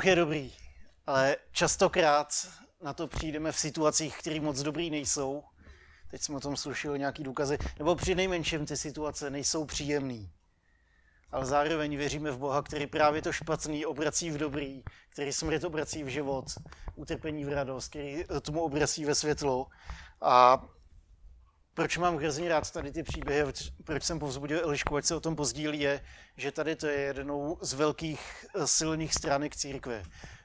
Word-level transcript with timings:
Bůh 0.00 0.06
je 0.06 0.16
dobrý, 0.16 0.52
ale 1.06 1.36
častokrát 1.52 2.48
na 2.82 2.92
to 2.92 3.08
přijdeme 3.08 3.52
v 3.52 3.58
situacích, 3.58 4.18
které 4.18 4.40
moc 4.40 4.62
dobrý 4.62 4.90
nejsou. 4.90 5.42
Teď 6.10 6.22
jsme 6.22 6.36
o 6.36 6.40
tom 6.40 6.56
slyšeli 6.56 6.98
nějaký 6.98 7.24
důkazy. 7.24 7.58
Nebo 7.78 7.96
při 7.96 8.14
nejmenším 8.14 8.66
ty 8.66 8.76
situace 8.76 9.30
nejsou 9.30 9.64
příjemné. 9.64 10.28
Ale 11.32 11.46
zároveň 11.46 11.96
věříme 11.96 12.30
v 12.30 12.38
Boha, 12.38 12.62
který 12.62 12.86
právě 12.86 13.22
to 13.22 13.32
špatný 13.32 13.86
obrací 13.86 14.30
v 14.30 14.38
dobrý, 14.38 14.82
který 15.08 15.32
smrt 15.32 15.64
obrací 15.64 16.02
v 16.02 16.08
život, 16.08 16.44
utrpení 16.94 17.44
v 17.44 17.48
radost, 17.48 17.88
který 17.88 18.24
tomu 18.42 18.60
obrací 18.60 19.04
ve 19.04 19.14
světlo. 19.14 19.66
A 20.20 20.64
proč 21.80 21.98
mám 21.98 22.16
hrozně 22.16 22.48
rád 22.48 22.70
tady 22.70 22.92
ty 22.92 23.02
příběhy, 23.02 23.52
proč 23.84 24.04
jsem 24.04 24.18
povzbudil 24.18 24.60
Elišku, 24.64 24.96
ať 24.96 25.04
se 25.04 25.14
o 25.14 25.20
tom 25.20 25.36
pozdílí, 25.36 25.80
je, 25.80 26.04
že 26.36 26.52
tady 26.52 26.76
to 26.76 26.86
je 26.86 27.00
jednou 27.00 27.58
z 27.60 27.72
velkých 27.72 28.46
eh, 28.54 28.66
silných 28.66 29.14
stránek 29.14 29.56
církve. 29.56 30.02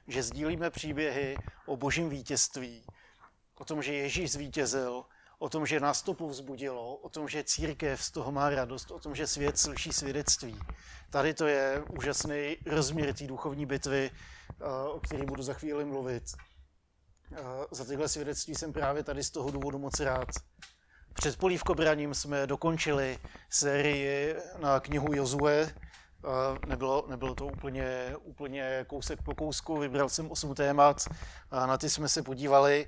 Že 0.08 0.24
sdílíme 0.24 0.70
příběhy 0.70 1.38
o 1.66 1.78
božím 1.78 2.10
vítězství, 2.10 2.84
o 3.56 3.66
tom, 3.66 3.82
že 3.82 3.94
Ježíš 3.94 4.32
zvítězil, 4.32 5.04
o 5.40 5.50
tom, 5.50 5.66
že 5.66 5.80
nás 5.80 6.02
to 6.02 6.14
povzbudilo, 6.14 6.96
o 6.96 7.10
tom, 7.10 7.28
že 7.28 7.44
církev 7.44 8.04
z 8.04 8.12
toho 8.12 8.32
má 8.32 8.50
radost, 8.50 8.92
o 8.92 9.00
tom, 9.00 9.16
že 9.16 9.28
svět 9.28 9.60
slyší 9.60 9.94
svědectví. 9.94 10.60
Tady 11.10 11.34
to 11.34 11.48
je 11.48 11.84
úžasný 11.98 12.58
rozměr 12.66 13.14
té 13.14 13.28
duchovní 13.28 13.66
bitvy, 13.66 14.12
eh, 14.12 14.66
o 14.90 15.00
které 15.00 15.26
budu 15.26 15.44
za 15.44 15.54
chvíli 15.54 15.86
mluvit. 15.86 16.24
Eh, 17.32 17.38
za 17.72 17.86
tyhle 17.86 18.08
svědectví 18.08 18.56
jsem 18.56 18.74
právě 18.74 19.04
tady 19.04 19.24
z 19.24 19.30
toho 19.30 19.52
důvodu 19.52 19.80
moc 19.80 20.00
rád. 20.00 20.28
Před 21.16 21.38
polívkobraním 21.38 22.14
jsme 22.14 22.48
dokončili 22.48 23.20
sérii 23.50 24.36
na 24.60 24.80
knihu 24.80 25.14
Jozue. 25.14 25.74
Nebylo, 26.68 27.06
nebylo 27.08 27.36
to 27.36 27.46
úplně, 27.46 28.16
úplně 28.22 28.86
kousek 28.88 29.24
po 29.24 29.36
kousku, 29.36 29.78
vybral 29.78 30.10
jsem 30.10 30.32
osm 30.32 30.56
témat 30.56 31.08
a 31.52 31.66
na 31.66 31.78
ty 31.78 31.90
jsme 31.90 32.10
se 32.10 32.24
podívali. 32.24 32.88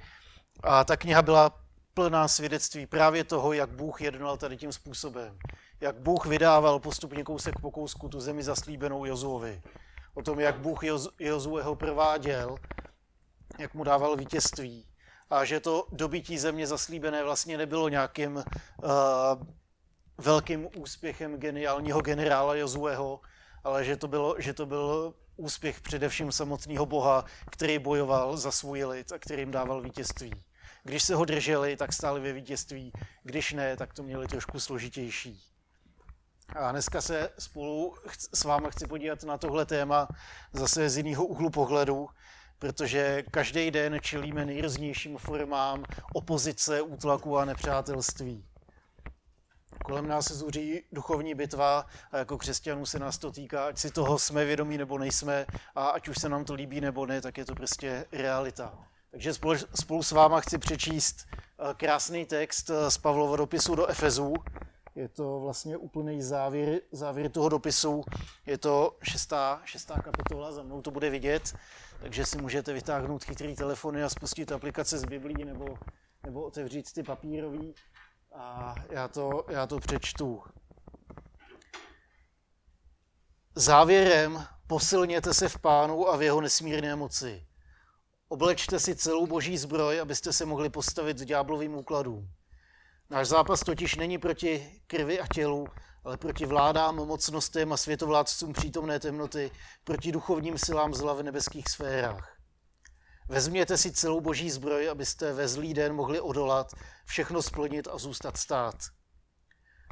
A 0.63 0.83
ta 0.83 0.97
kniha 0.97 1.21
byla 1.21 1.59
plná 1.93 2.27
svědectví 2.27 2.85
právě 2.85 3.23
toho, 3.23 3.53
jak 3.53 3.69
Bůh 3.69 4.01
jednal 4.01 4.37
tady 4.37 4.57
tím 4.57 4.71
způsobem. 4.71 5.37
Jak 5.81 5.95
Bůh 5.95 6.25
vydával 6.25 6.79
postupně 6.79 7.23
kousek 7.23 7.59
po 7.61 7.71
kousku 7.71 8.09
tu 8.09 8.19
zemi 8.19 8.43
zaslíbenou 8.43 9.05
Jozuovi. 9.05 9.61
O 10.13 10.21
tom, 10.21 10.39
jak 10.39 10.59
Bůh 10.59 10.79
Jozueho 11.19 11.75
prováděl, 11.75 12.57
jak 13.59 13.73
mu 13.73 13.83
dával 13.83 14.15
vítězství 14.15 14.85
a 15.29 15.45
že 15.45 15.59
to 15.59 15.87
dobytí 15.91 16.37
země 16.37 16.67
zaslíbené 16.67 17.23
vlastně 17.23 17.57
nebylo 17.57 17.89
nějakým 17.89 18.35
uh, 18.35 18.43
velkým 20.17 20.67
úspěchem 20.75 21.37
geniálního 21.37 22.01
generála 22.01 22.55
Jozueho, 22.55 23.21
ale 23.63 23.85
že 23.85 23.97
to, 23.97 24.07
bylo, 24.07 24.35
že 24.39 24.53
to 24.53 24.65
byl 24.65 25.13
úspěch 25.37 25.81
především 25.81 26.31
samotného 26.31 26.85
Boha, 26.85 27.25
který 27.51 27.79
bojoval 27.79 28.37
za 28.37 28.51
svůj 28.51 28.85
lid 28.85 29.11
a 29.11 29.19
který 29.19 29.41
jim 29.41 29.51
dával 29.51 29.81
vítězství. 29.81 30.43
Když 30.83 31.03
se 31.03 31.15
ho 31.15 31.25
drželi, 31.25 31.77
tak 31.77 31.93
stáli 31.93 32.21
ve 32.21 32.33
vítězství, 32.33 32.91
když 33.23 33.53
ne, 33.53 33.77
tak 33.77 33.93
to 33.93 34.03
měli 34.03 34.27
trošku 34.27 34.59
složitější. 34.59 35.43
A 36.55 36.71
dneska 36.71 37.01
se 37.01 37.29
spolu 37.39 37.95
s 38.33 38.43
vámi 38.43 38.67
chci 38.69 38.87
podívat 38.87 39.23
na 39.23 39.37
tohle 39.37 39.65
téma 39.65 40.07
zase 40.53 40.89
z 40.89 40.97
jiného 40.97 41.25
úhlu 41.25 41.49
pohledu, 41.49 42.09
protože 42.59 43.23
každý 43.31 43.71
den 43.71 43.97
čelíme 44.01 44.45
nejrůznějším 44.45 45.17
formám 45.17 45.83
opozice, 46.13 46.81
útlaku 46.81 47.37
a 47.37 47.45
nepřátelství. 47.45 48.45
Kolem 49.83 50.07
nás 50.07 50.25
se 50.25 50.35
zuří 50.35 50.83
duchovní 50.91 51.35
bitva 51.35 51.85
a 52.11 52.17
jako 52.17 52.37
křesťanů 52.37 52.85
se 52.85 52.99
nás 52.99 53.17
to 53.17 53.31
týká, 53.31 53.67
ať 53.67 53.77
si 53.77 53.91
toho 53.91 54.19
jsme 54.19 54.45
vědomí 54.45 54.77
nebo 54.77 54.97
nejsme 54.97 55.45
a 55.75 55.87
ať 55.87 56.07
už 56.07 56.15
se 56.19 56.29
nám 56.29 56.45
to 56.45 56.53
líbí 56.53 56.81
nebo 56.81 57.05
ne, 57.05 57.21
tak 57.21 57.37
je 57.37 57.45
to 57.45 57.55
prostě 57.55 58.05
realita. 58.11 58.73
Takže 59.11 59.33
spolu, 59.75 60.03
s 60.03 60.11
váma 60.11 60.41
chci 60.41 60.57
přečíst 60.57 61.27
eh, 61.31 61.73
krásný 61.77 62.25
text 62.25 62.69
eh, 62.69 62.91
z 62.91 62.97
Pavlova 62.97 63.37
dopisu 63.37 63.75
do 63.75 63.87
Efezů. 63.87 64.33
Je 64.97 65.07
to 65.09 65.39
vlastně 65.39 65.77
úplný 65.77 66.21
závěr, 66.21 66.81
závěr 66.91 67.31
toho 67.31 67.49
dopisu. 67.49 68.03
Je 68.45 68.57
to 68.57 68.97
šestá, 69.03 69.61
šestá 69.65 70.01
kapitola, 70.01 70.51
za 70.51 70.63
mnou 70.63 70.81
to 70.81 70.91
bude 70.91 71.09
vidět 71.09 71.53
takže 71.99 72.25
si 72.25 72.41
můžete 72.41 72.73
vytáhnout 72.73 73.23
chytrý 73.23 73.55
telefony 73.55 74.03
a 74.03 74.09
spustit 74.09 74.51
aplikace 74.51 74.97
z 74.97 75.05
Biblí 75.05 75.45
nebo, 75.45 75.77
nebo 76.23 76.43
otevřít 76.43 76.93
ty 76.93 77.03
papírový 77.03 77.75
a 78.35 78.75
já 78.89 79.07
to, 79.07 79.45
já 79.49 79.67
to 79.67 79.79
přečtu. 79.79 80.43
Závěrem 83.55 84.45
posilněte 84.67 85.33
se 85.33 85.49
v 85.49 85.59
pánu 85.59 86.09
a 86.09 86.17
v 86.17 86.21
jeho 86.21 86.41
nesmírné 86.41 86.95
moci. 86.95 87.47
Oblečte 88.27 88.79
si 88.79 88.95
celou 88.95 89.27
boží 89.27 89.57
zbroj, 89.57 89.99
abyste 89.99 90.33
se 90.33 90.45
mohli 90.45 90.69
postavit 90.69 91.17
ďáblovým 91.17 91.75
úkladům. 91.75 92.29
Náš 93.09 93.27
zápas 93.27 93.59
totiž 93.59 93.95
není 93.95 94.17
proti 94.17 94.81
krvi 94.87 95.19
a 95.19 95.27
tělu, 95.27 95.67
ale 96.03 96.17
proti 96.17 96.45
vládám, 96.45 96.95
mocnostem 96.95 97.73
a 97.73 97.77
světovládcům 97.77 98.53
přítomné 98.53 98.99
temnoty, 98.99 99.51
proti 99.83 100.11
duchovním 100.11 100.57
silám 100.57 100.93
zla 100.93 101.13
v 101.13 101.23
nebeských 101.23 101.69
sférách. 101.69 102.37
Vezměte 103.29 103.77
si 103.77 103.91
celou 103.91 104.21
boží 104.21 104.49
zbroj, 104.49 104.89
abyste 104.89 105.33
ve 105.33 105.47
zlý 105.47 105.73
den 105.73 105.93
mohli 105.93 106.19
odolat, 106.19 106.73
všechno 107.05 107.41
splnit 107.41 107.87
a 107.87 107.97
zůstat 107.97 108.37
stát. 108.37 108.75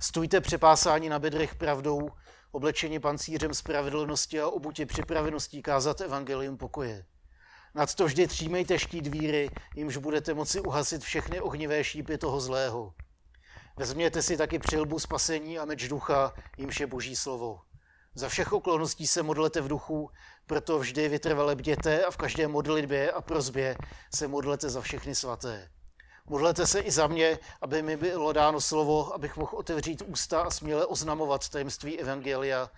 Stůjte 0.01 0.41
přepásání 0.41 1.09
na 1.09 1.19
bedrech 1.19 1.55
pravdou, 1.55 2.09
oblečení 2.51 2.99
pancířem 2.99 3.53
spravedlnosti 3.53 4.41
a 4.41 4.47
obutě 4.47 4.85
připraveností 4.85 5.61
kázat 5.61 6.01
evangelium 6.01 6.57
pokoje. 6.57 7.05
Nad 7.75 7.95
to 7.95 8.05
vždy 8.05 8.27
třímejte 8.27 8.79
štít 8.79 9.07
víry, 9.07 9.49
jimž 9.75 9.97
budete 9.97 10.33
moci 10.33 10.61
uhasit 10.61 11.01
všechny 11.01 11.41
ohnivé 11.41 11.83
šípy 11.83 12.17
toho 12.17 12.39
zlého. 12.39 12.93
Vezměte 13.77 14.21
si 14.21 14.37
taky 14.37 14.59
přilbu 14.59 14.99
spasení 14.99 15.59
a 15.59 15.65
meč 15.65 15.87
ducha, 15.87 16.33
jimž 16.57 16.79
je 16.79 16.87
boží 16.87 17.15
slovo. 17.15 17.61
Za 18.15 18.29
všech 18.29 18.53
okolností 18.53 19.07
se 19.07 19.23
modlete 19.23 19.61
v 19.61 19.67
duchu, 19.67 20.09
proto 20.45 20.79
vždy 20.79 21.09
vytrvale 21.09 21.55
bděte 21.55 22.05
a 22.05 22.11
v 22.11 22.17
každé 22.17 22.47
modlitbě 22.47 23.11
a 23.11 23.21
prozbě 23.21 23.77
se 24.15 24.27
modlete 24.27 24.69
za 24.69 24.81
všechny 24.81 25.15
svaté. 25.15 25.69
Modlete 26.25 26.67
se 26.67 26.79
i 26.79 26.91
za 26.91 27.07
mě, 27.07 27.39
aby 27.61 27.81
mi 27.81 27.97
bylo 27.97 28.33
dáno 28.33 28.61
slovo, 28.61 29.13
abych 29.13 29.37
mohl 29.37 29.57
otevřít 29.57 30.03
ústa 30.05 30.41
a 30.41 30.49
směle 30.49 30.85
oznamovat 30.85 31.49
tajemství 31.49 31.99
Evangelia. 31.99 32.69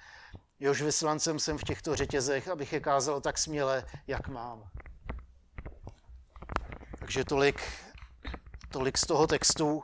Jož 0.60 0.82
vyslancem 0.82 1.40
jsem 1.40 1.58
v 1.58 1.64
těchto 1.64 1.96
řetězech, 1.96 2.48
abych 2.48 2.74
je 2.74 2.80
kázal 2.80 3.22
tak 3.22 3.38
směle, 3.38 3.86
jak 4.08 4.28
mám. 4.28 4.70
Takže 7.00 7.26
tolik, 7.26 7.62
tolik 8.70 8.98
z 8.98 9.08
toho 9.08 9.28
textu. 9.28 9.84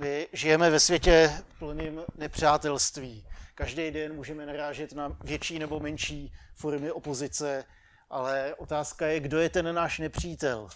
My 0.00 0.28
žijeme 0.32 0.70
ve 0.70 0.80
světě 0.80 1.42
plným 1.58 2.00
nepřátelství. 2.14 3.26
Každý 3.54 3.90
den 3.90 4.14
můžeme 4.14 4.46
narážet 4.46 4.92
na 4.92 5.16
větší 5.24 5.58
nebo 5.58 5.80
menší 5.80 6.32
formy 6.54 6.92
opozice, 6.92 7.64
ale 8.10 8.54
otázka 8.54 9.06
je, 9.06 9.20
kdo 9.20 9.38
je 9.38 9.50
ten 9.50 9.74
náš 9.74 9.98
nepřítel. 9.98 10.68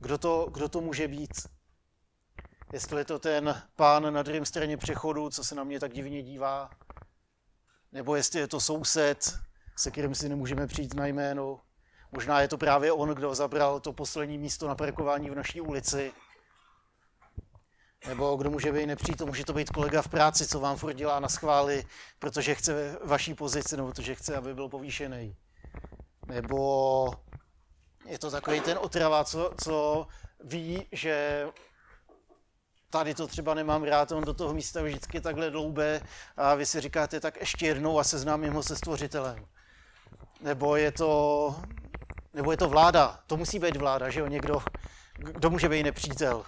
Kdo 0.00 0.18
to, 0.18 0.48
kdo 0.52 0.68
to 0.68 0.80
může 0.80 1.08
být? 1.08 1.30
Jestli 2.72 3.00
je 3.00 3.04
to 3.04 3.18
ten 3.18 3.62
pán 3.76 4.14
na 4.14 4.22
druhém 4.22 4.44
straně 4.44 4.76
přechodu, 4.76 5.30
co 5.30 5.44
se 5.44 5.54
na 5.54 5.64
mě 5.64 5.80
tak 5.80 5.92
divně 5.92 6.22
dívá, 6.22 6.70
nebo 7.92 8.16
jestli 8.16 8.40
je 8.40 8.48
to 8.48 8.60
soused, 8.60 9.38
se 9.76 9.90
kterým 9.90 10.14
si 10.14 10.28
nemůžeme 10.28 10.66
přijít 10.66 10.94
na 10.94 11.06
jméno. 11.06 11.60
Možná 12.12 12.40
je 12.40 12.48
to 12.48 12.58
právě 12.58 12.92
on, 12.92 13.08
kdo 13.08 13.34
zabral 13.34 13.80
to 13.80 13.92
poslední 13.92 14.38
místo 14.38 14.68
na 14.68 14.74
parkování 14.74 15.30
v 15.30 15.34
naší 15.34 15.60
ulici. 15.60 16.12
Nebo 18.06 18.36
kdo 18.36 18.50
může 18.50 18.72
být 18.72 18.86
nepřítel, 18.86 19.26
může 19.26 19.44
to 19.44 19.52
být 19.52 19.70
kolega 19.70 20.02
v 20.02 20.08
práci, 20.08 20.46
co 20.46 20.60
vám 20.60 20.76
furt 20.76 20.92
dělá 20.92 21.20
na 21.20 21.28
schvály, 21.28 21.84
protože 22.18 22.54
chce 22.54 22.98
vaší 23.04 23.34
pozici, 23.34 23.76
nebo 23.76 23.88
protože 23.88 24.14
chce, 24.14 24.36
aby 24.36 24.54
byl 24.54 24.68
povýšený. 24.68 25.36
Nebo 26.26 27.10
je 28.06 28.18
to 28.18 28.30
takový 28.30 28.60
ten 28.60 28.78
otrava, 28.80 29.24
co, 29.24 29.54
co 29.64 30.06
ví, 30.44 30.86
že 30.92 31.46
tady 32.90 33.14
to 33.14 33.26
třeba 33.26 33.54
nemám 33.54 33.82
rád, 33.82 34.12
on 34.12 34.24
do 34.24 34.34
toho 34.34 34.54
místa 34.54 34.82
vždycky 34.82 35.20
takhle 35.20 35.50
dloube 35.50 36.00
a 36.36 36.54
vy 36.54 36.66
si 36.66 36.80
říkáte 36.80 37.20
tak 37.20 37.40
ještě 37.40 37.66
jednou 37.66 37.98
a 37.98 38.04
seznámím 38.04 38.52
ho 38.52 38.62
se 38.62 38.76
stvořitelem. 38.76 39.46
Nebo 40.40 40.76
je 40.76 40.92
to, 40.92 41.56
nebo 42.34 42.50
je 42.50 42.56
to 42.56 42.68
vláda, 42.68 43.20
to 43.26 43.36
musí 43.36 43.58
být 43.58 43.76
vláda, 43.76 44.10
že 44.10 44.20
jo, 44.20 44.26
někdo, 44.26 44.62
kdo 45.14 45.50
může 45.50 45.68
být 45.68 45.82
nepřítel. 45.82 46.44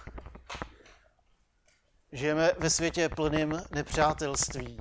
Žijeme 2.13 2.51
ve 2.57 2.69
světě 2.69 3.09
plným 3.09 3.61
nepřátelství. 3.71 4.79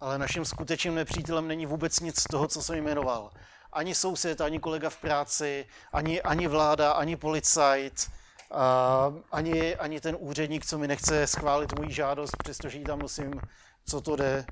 Ale 0.00 0.18
naším 0.18 0.44
skutečným 0.44 0.94
nepřítelem 0.94 1.48
není 1.48 1.66
vůbec 1.66 2.00
nic 2.00 2.20
z 2.20 2.24
toho, 2.24 2.48
co 2.48 2.62
jsem 2.62 2.76
jmenoval. 2.76 3.30
Ani 3.72 3.94
soused, 3.94 4.40
ani 4.40 4.60
kolega 4.60 4.90
v 4.90 4.96
práci, 4.96 5.66
ani, 5.92 6.22
ani 6.22 6.46
vláda, 6.46 6.92
ani 6.92 7.16
policajt, 7.16 8.10
a 8.50 9.12
ani, 9.32 9.76
ani 9.76 10.00
ten 10.00 10.16
úředník, 10.20 10.66
co 10.66 10.78
mi 10.78 10.88
nechce 10.88 11.26
schválit 11.26 11.78
moji 11.78 11.92
žádost, 11.92 12.36
přestože 12.42 12.78
ji 12.78 12.84
tam 12.84 12.98
nosím, 12.98 13.40
co 13.86 14.00
to 14.00 14.16
jde. 14.16 14.44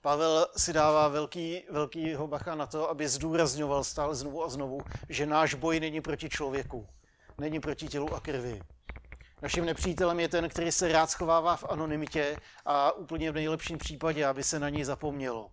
Pavel 0.00 0.46
si 0.56 0.72
dává 0.72 1.08
velký, 1.08 1.62
velkýho 1.70 2.26
bacha 2.26 2.54
na 2.54 2.66
to, 2.66 2.90
aby 2.90 3.08
zdůrazňoval 3.08 3.84
stále 3.84 4.14
znovu 4.14 4.44
a 4.44 4.48
znovu, 4.48 4.80
že 5.08 5.26
náš 5.26 5.54
boj 5.54 5.80
není 5.80 6.00
proti 6.00 6.28
člověku, 6.28 6.88
není 7.38 7.60
proti 7.60 7.88
tělu 7.88 8.14
a 8.14 8.20
krvi. 8.20 8.62
Naším 9.42 9.64
nepřítelem 9.64 10.20
je 10.20 10.28
ten, 10.28 10.48
který 10.48 10.72
se 10.72 10.92
rád 10.92 11.10
schovává 11.10 11.56
v 11.56 11.64
anonymitě 11.64 12.36
a 12.64 12.92
úplně 12.92 13.32
v 13.32 13.34
nejlepším 13.34 13.78
případě, 13.78 14.26
aby 14.26 14.42
se 14.42 14.58
na 14.58 14.68
něj 14.68 14.84
zapomnělo. 14.84 15.50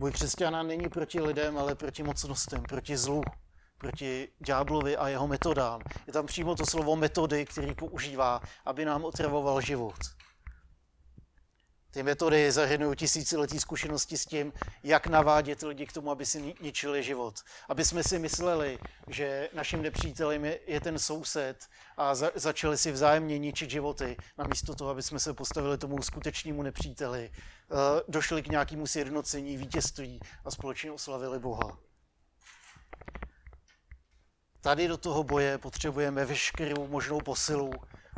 Boj 0.00 0.12
křesťana 0.12 0.62
není 0.62 0.88
proti 0.88 1.20
lidem, 1.20 1.58
ale 1.58 1.74
proti 1.74 2.02
mocnostem, 2.02 2.62
proti 2.62 2.96
zlu, 2.96 3.22
proti 3.78 4.28
ďáblovi 4.46 4.96
a 4.96 5.08
jeho 5.08 5.28
metodám. 5.28 5.80
Je 6.06 6.12
tam 6.12 6.26
přímo 6.26 6.54
to 6.54 6.66
slovo 6.66 6.96
metody, 6.96 7.46
který 7.46 7.74
používá, 7.74 8.40
aby 8.64 8.84
nám 8.84 9.04
otravoval 9.04 9.60
život. 9.60 9.98
Ty 11.94 12.02
metody 12.02 12.52
zahrnují 12.52 12.96
tisíciletí 12.96 13.60
zkušenosti 13.60 14.18
s 14.18 14.26
tím, 14.26 14.52
jak 14.82 15.06
navádět 15.06 15.62
lidi 15.62 15.86
k 15.86 15.92
tomu, 15.92 16.10
aby 16.10 16.26
si 16.26 16.54
ničili 16.60 17.02
život. 17.02 17.40
Aby 17.68 17.84
jsme 17.84 18.02
si 18.04 18.18
mysleli, 18.18 18.78
že 19.08 19.48
naším 19.52 19.82
nepřítelem 19.82 20.44
je, 20.44 20.60
je 20.66 20.80
ten 20.80 20.98
soused 20.98 21.68
a 21.96 22.14
za, 22.14 22.30
začali 22.34 22.78
si 22.78 22.92
vzájemně 22.92 23.38
ničit 23.38 23.70
životy, 23.70 24.16
namísto 24.38 24.74
toho, 24.74 24.90
aby 24.90 25.02
jsme 25.02 25.20
se 25.20 25.34
postavili 25.34 25.78
tomu 25.78 26.02
skutečnému 26.02 26.62
nepříteli, 26.62 27.30
uh, 27.30 27.78
došli 28.08 28.42
k 28.42 28.48
nějakému 28.48 28.86
sjednocení, 28.86 29.56
vítězství 29.56 30.20
a 30.44 30.50
společně 30.50 30.92
oslavili 30.92 31.38
Boha. 31.38 31.78
Tady 34.60 34.88
do 34.88 34.96
toho 34.96 35.24
boje 35.24 35.58
potřebujeme 35.58 36.24
veškerou 36.24 36.88
možnou 36.88 37.20
posilu 37.20 37.70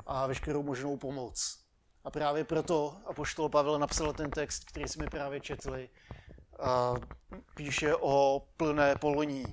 a 0.07 0.27
veškerou 0.27 0.63
možnou 0.63 0.97
pomoc. 0.97 1.66
A 2.07 2.11
právě 2.11 2.45
proto 2.45 2.97
apoštol 3.07 3.49
Pavel 3.49 3.79
napsal 3.79 4.13
ten 4.13 4.31
text, 4.31 4.65
který 4.65 4.89
jsme 4.89 5.07
právě 5.07 5.41
četli. 5.41 5.91
A 6.61 6.95
píše 7.55 7.95
o 7.97 8.47
plné 8.57 8.95
poloní, 8.97 9.45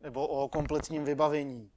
nebo 0.00 0.26
o 0.26 0.48
kompletním 0.48 1.04
vybavení. 1.04 1.70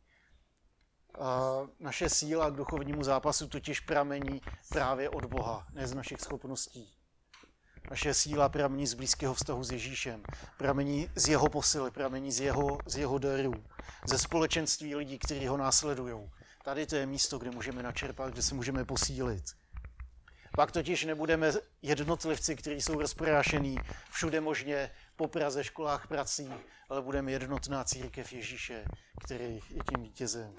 A 1.19 1.60
naše 1.80 2.10
síla 2.10 2.50
k 2.50 2.56
duchovnímu 2.56 3.04
zápasu 3.04 3.48
totiž 3.48 3.80
pramení 3.80 4.42
právě 4.69 5.10
od 5.10 5.25
Boha, 5.25 5.68
ne 5.74 5.88
z 5.88 5.94
našich 5.94 6.22
schopností. 6.22 6.94
Naše 7.89 8.13
síla 8.13 8.50
pramení 8.50 8.88
z 8.88 8.94
blízkého 8.94 9.33
vztahu 9.33 9.63
s 9.63 9.72
Ježíšem, 9.72 10.24
pramení 10.57 11.10
z 11.16 11.27
jeho 11.27 11.50
posily, 11.50 11.92
pramení 11.92 12.31
z 12.31 12.39
jeho, 12.39 12.77
z 12.86 12.98
jeho 12.98 13.18
darů, 13.18 13.54
ze 14.07 14.18
společenství 14.18 14.95
lidí, 14.95 15.19
kteří 15.19 15.48
ho 15.48 15.57
následují. 15.57 16.31
Tady 16.63 16.86
to 16.86 16.95
je 16.95 17.06
místo, 17.06 17.38
kde 17.38 17.51
můžeme 17.51 17.83
načerpat, 17.83 18.33
kde 18.33 18.42
se 18.42 18.56
můžeme 18.56 18.86
posílit. 18.86 19.64
Pak 20.56 20.72
totiž 20.72 21.06
nebudeme 21.06 21.52
jednotlivci, 21.81 22.56
kteří 22.56 22.81
jsou 22.81 23.00
rozprášení 23.00 23.78
všude 24.12 24.42
možně 24.42 24.92
po 25.16 25.28
Praze, 25.28 25.63
školách, 25.63 26.07
prací, 26.07 26.54
ale 26.90 27.02
budeme 27.02 27.31
jednotná 27.31 27.84
církev 27.84 28.34
Ježíše, 28.34 28.86
který 29.24 29.60
je 29.69 29.84
tím 29.90 30.04
vítězem. 30.04 30.56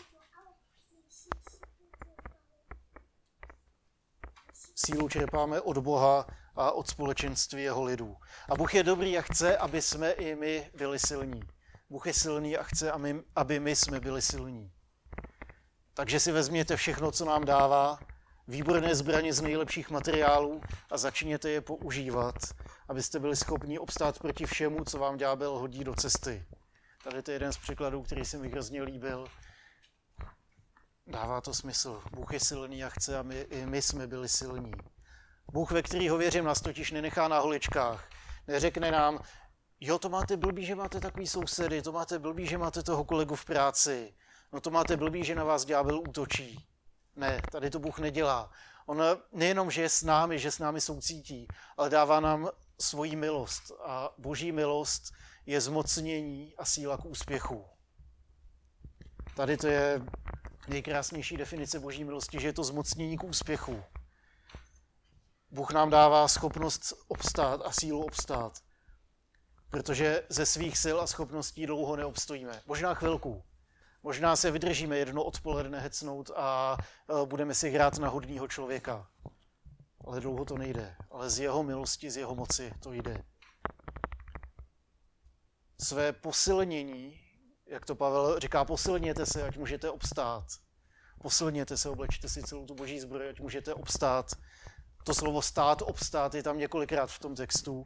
Sílu 4.74 5.08
čerpáme 5.08 5.60
od 5.60 5.78
Boha 5.78 6.26
a 6.56 6.70
od 6.70 6.88
společenství 6.88 7.62
jeho 7.62 7.84
lidů. 7.84 8.16
A 8.48 8.54
Bůh 8.54 8.74
je 8.74 8.82
dobrý 8.82 9.18
a 9.18 9.22
chce, 9.22 9.56
aby 9.56 9.82
jsme 9.82 10.10
i 10.10 10.34
my 10.34 10.70
byli 10.74 10.98
silní. 10.98 11.42
Bůh 11.90 12.06
je 12.06 12.14
silný 12.14 12.56
a 12.56 12.62
chce, 12.62 12.92
aby 13.36 13.60
my 13.60 13.76
jsme 13.76 14.00
byli 14.00 14.22
silní. 14.22 14.72
Takže 15.94 16.20
si 16.20 16.32
vezměte 16.32 16.76
všechno, 16.76 17.12
co 17.12 17.24
nám 17.24 17.44
dává, 17.44 17.98
výborné 18.48 18.94
zbraně 18.94 19.32
z 19.32 19.40
nejlepších 19.40 19.90
materiálů 19.90 20.60
a 20.90 20.96
začněte 20.96 21.50
je 21.50 21.60
používat, 21.60 22.34
abyste 22.88 23.18
byli 23.18 23.36
schopni 23.36 23.78
obstát 23.78 24.18
proti 24.18 24.46
všemu, 24.46 24.84
co 24.84 24.98
vám 24.98 25.16
ďábel 25.16 25.58
hodí 25.58 25.84
do 25.84 25.94
cesty. 25.94 26.44
Tady 27.04 27.22
to 27.22 27.30
je 27.30 27.34
jeden 27.34 27.52
z 27.52 27.58
příkladů, 27.58 28.02
který 28.02 28.24
se 28.24 28.38
mi 28.38 28.48
hrozně 28.48 28.82
líbil. 28.82 29.28
Dává 31.06 31.40
to 31.40 31.54
smysl. 31.54 32.02
Bůh 32.10 32.32
je 32.32 32.40
silný 32.40 32.84
a 32.84 32.88
chce, 32.88 33.18
aby 33.18 33.40
i 33.40 33.66
my 33.66 33.82
jsme 33.82 34.06
byli 34.06 34.28
silní. 34.28 34.72
Bůh, 35.52 35.70
ve 35.70 35.82
kterýho 35.82 36.18
věřím, 36.18 36.44
nás 36.44 36.60
totiž 36.60 36.92
nenechá 36.92 37.28
na 37.28 37.38
holičkách. 37.38 38.08
Neřekne 38.48 38.90
nám, 38.90 39.22
jo, 39.80 39.98
to 39.98 40.08
máte 40.08 40.36
blbý, 40.36 40.66
že 40.66 40.74
máte 40.74 41.00
takový 41.00 41.26
sousedy, 41.26 41.82
to 41.82 41.92
máte 41.92 42.18
blbý, 42.18 42.46
že 42.46 42.58
máte 42.58 42.82
toho 42.82 43.04
kolegu 43.04 43.34
v 43.34 43.44
práci, 43.44 44.14
no 44.52 44.60
to 44.60 44.70
máte 44.70 44.96
blbý, 44.96 45.24
že 45.24 45.34
na 45.34 45.44
vás 45.44 45.64
ďábel 45.64 46.00
útočí. 46.00 46.66
Ne, 47.16 47.40
tady 47.52 47.70
to 47.70 47.78
Bůh 47.78 47.98
nedělá. 47.98 48.50
On 48.86 49.02
nejenom, 49.32 49.70
že 49.70 49.82
je 49.82 49.88
s 49.88 50.02
námi, 50.02 50.38
že 50.38 50.50
s 50.50 50.58
námi 50.58 50.80
soucítí, 50.80 51.48
ale 51.76 51.90
dává 51.90 52.20
nám 52.20 52.50
svoji 52.80 53.16
milost. 53.16 53.72
A 53.84 54.10
boží 54.18 54.52
milost 54.52 55.12
je 55.46 55.60
zmocnění 55.60 56.54
a 56.58 56.64
síla 56.64 56.96
k 56.96 57.04
úspěchu. 57.04 57.64
Tady 59.36 59.56
to 59.56 59.66
je 59.66 60.02
nejkrásnější 60.68 61.36
definice 61.36 61.80
boží 61.80 62.04
milosti, 62.04 62.40
že 62.40 62.48
je 62.48 62.52
to 62.52 62.64
zmocnění 62.64 63.18
k 63.18 63.24
úspěchu. 63.24 63.84
Bůh 65.50 65.72
nám 65.72 65.90
dává 65.90 66.28
schopnost 66.28 66.92
obstát 67.08 67.60
a 67.64 67.72
sílu 67.72 68.04
obstát. 68.04 68.60
Protože 69.70 70.22
ze 70.28 70.46
svých 70.46 70.78
sil 70.84 70.96
a 71.00 71.06
schopností 71.06 71.66
dlouho 71.66 71.96
neobstojíme. 71.96 72.62
Možná 72.66 72.94
chvilku, 72.94 73.44
Možná 74.06 74.36
se 74.36 74.50
vydržíme 74.50 74.98
jedno 74.98 75.24
odpoledne 75.24 75.80
hecnout 75.80 76.30
a 76.36 76.76
e, 76.78 77.26
budeme 77.26 77.54
si 77.54 77.70
hrát 77.70 77.98
na 77.98 78.08
hodného 78.08 78.48
člověka. 78.48 79.08
Ale 80.04 80.20
dlouho 80.20 80.44
to 80.44 80.58
nejde. 80.58 80.96
Ale 81.10 81.30
z 81.30 81.38
jeho 81.38 81.62
milosti, 81.62 82.10
z 82.10 82.16
jeho 82.16 82.34
moci 82.34 82.72
to 82.80 82.92
jde. 82.92 83.24
Své 85.80 86.12
posilnění, 86.12 87.20
jak 87.66 87.86
to 87.86 87.94
Pavel 87.94 88.38
říká, 88.40 88.64
posilněte 88.64 89.26
se, 89.26 89.42
ať 89.42 89.56
můžete 89.56 89.90
obstát. 89.90 90.44
Posilněte 91.22 91.76
se, 91.76 91.88
oblečte 91.88 92.28
si 92.28 92.42
celou 92.42 92.66
tu 92.66 92.74
boží 92.74 93.00
zbroj, 93.00 93.28
ať 93.28 93.40
můžete 93.40 93.74
obstát. 93.74 94.30
To 95.04 95.14
slovo 95.14 95.42
stát, 95.42 95.82
obstát 95.82 96.34
je 96.34 96.42
tam 96.42 96.58
několikrát 96.58 97.06
v 97.06 97.18
tom 97.18 97.34
textu. 97.34 97.84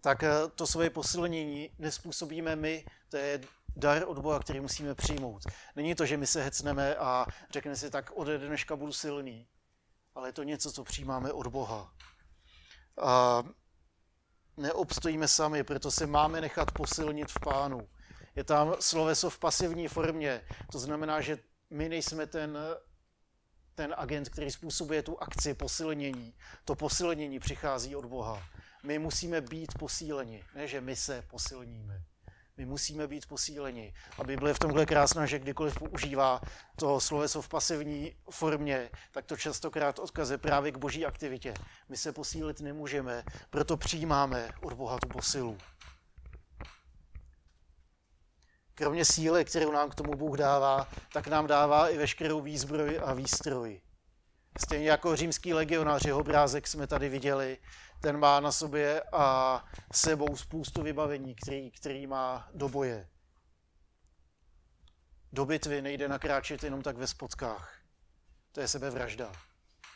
Tak 0.00 0.22
e, 0.22 0.30
to 0.54 0.66
svoje 0.66 0.90
posilnění 0.90 1.70
nespůsobíme 1.78 2.56
my, 2.56 2.84
to 3.08 3.16
je 3.16 3.40
dar 3.78 4.04
od 4.06 4.18
Boha, 4.18 4.38
který 4.38 4.60
musíme 4.60 4.94
přijmout. 4.94 5.42
Není 5.76 5.94
to, 5.94 6.06
že 6.06 6.16
my 6.16 6.26
se 6.26 6.42
hecneme 6.42 6.96
a 6.96 7.26
řekneme 7.50 7.76
si, 7.76 7.90
tak 7.90 8.10
ode 8.14 8.38
dneška 8.38 8.76
budu 8.76 8.92
silný, 8.92 9.48
ale 10.14 10.28
je 10.28 10.32
to 10.32 10.42
něco, 10.42 10.72
co 10.72 10.84
přijímáme 10.84 11.32
od 11.32 11.46
Boha. 11.46 11.92
A 13.02 13.42
neobstojíme 14.56 15.28
sami, 15.28 15.64
proto 15.64 15.90
se 15.90 16.06
máme 16.06 16.40
nechat 16.40 16.72
posilnit 16.72 17.30
v 17.30 17.40
pánu. 17.40 17.88
Je 18.36 18.44
tam 18.44 18.74
sloveso 18.80 19.30
v 19.30 19.38
pasivní 19.38 19.88
formě, 19.88 20.42
to 20.72 20.78
znamená, 20.78 21.20
že 21.20 21.38
my 21.70 21.88
nejsme 21.88 22.26
ten, 22.26 22.58
ten 23.74 23.94
agent, 23.98 24.28
který 24.28 24.50
způsobuje 24.50 25.02
tu 25.02 25.22
akci 25.22 25.54
posilnění. 25.54 26.34
To 26.64 26.74
posilnění 26.74 27.38
přichází 27.40 27.96
od 27.96 28.04
Boha. 28.04 28.42
My 28.82 28.98
musíme 28.98 29.40
být 29.40 29.78
posíleni, 29.78 30.44
ne 30.54 30.68
že 30.68 30.80
my 30.80 30.96
se 30.96 31.22
posilníme. 31.22 32.04
My 32.58 32.66
musíme 32.66 33.06
být 33.06 33.26
posíleni. 33.26 33.94
A 34.18 34.24
Bible 34.24 34.50
je 34.50 34.54
v 34.54 34.58
tomhle 34.58 34.86
krásná, 34.86 35.26
že 35.26 35.38
kdykoliv 35.38 35.78
používá 35.78 36.40
to 36.76 37.00
sloveso 37.00 37.42
v 37.42 37.48
pasivní 37.48 38.16
formě, 38.30 38.90
tak 39.12 39.24
to 39.24 39.36
častokrát 39.36 39.98
odkaze 39.98 40.38
právě 40.38 40.72
k 40.72 40.76
boží 40.76 41.06
aktivitě. 41.06 41.54
My 41.88 41.96
se 41.96 42.12
posílit 42.12 42.60
nemůžeme, 42.60 43.24
proto 43.50 43.76
přijímáme 43.76 44.50
od 44.62 44.72
Boha 44.72 44.98
tu 44.98 45.08
posilu. 45.08 45.58
Kromě 48.74 49.04
síly, 49.04 49.44
kterou 49.44 49.72
nám 49.72 49.90
k 49.90 49.94
tomu 49.94 50.14
Bůh 50.14 50.36
dává, 50.36 50.88
tak 51.12 51.26
nám 51.26 51.46
dává 51.46 51.88
i 51.88 51.98
veškerou 51.98 52.40
výzbroj 52.40 53.00
a 53.04 53.14
výstroj. 53.14 53.80
Stejně 54.58 54.90
jako 54.90 55.16
římský 55.16 55.54
legionář, 55.54 56.04
jeho 56.04 56.20
obrázek 56.20 56.66
jsme 56.66 56.86
tady 56.86 57.08
viděli, 57.08 57.58
ten 58.00 58.18
má 58.18 58.40
na 58.40 58.52
sobě 58.52 59.02
a 59.12 59.64
sebou 59.92 60.36
spoustu 60.36 60.82
vybavení, 60.82 61.34
který, 61.34 61.70
který 61.70 62.06
má 62.06 62.48
do 62.54 62.68
boje. 62.68 63.08
Do 65.32 65.46
bitvy 65.46 65.82
nejde 65.82 66.08
nakráčet 66.08 66.64
jenom 66.64 66.82
tak 66.82 66.96
ve 66.96 67.06
spotkách. 67.06 67.78
To 68.52 68.60
je 68.60 68.68
sebevražda. 68.68 69.32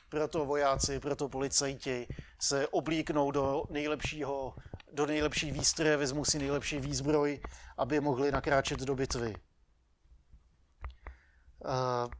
Proto 0.08 0.44
vojáci, 0.46 1.00
proto 1.00 1.28
policajti 1.28 2.08
se 2.40 2.68
oblíknou 2.68 3.30
do 3.30 3.64
nejlepšího, 3.70 4.54
do 4.92 5.06
nejlepší 5.06 5.50
výstroje, 5.50 5.96
vezmou 5.96 6.24
si 6.24 6.38
nejlepší 6.38 6.78
výzbroj, 6.78 7.40
aby 7.78 8.00
mohli 8.00 8.32
nakráčet 8.32 8.80
do 8.80 8.94
bitvy. 8.94 9.34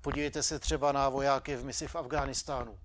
Podívejte 0.00 0.42
se 0.42 0.58
třeba 0.58 0.92
na 0.92 1.08
vojáky 1.08 1.56
v 1.56 1.64
misi 1.64 1.86
v 1.86 1.96
Afghánistánu. 1.96 2.78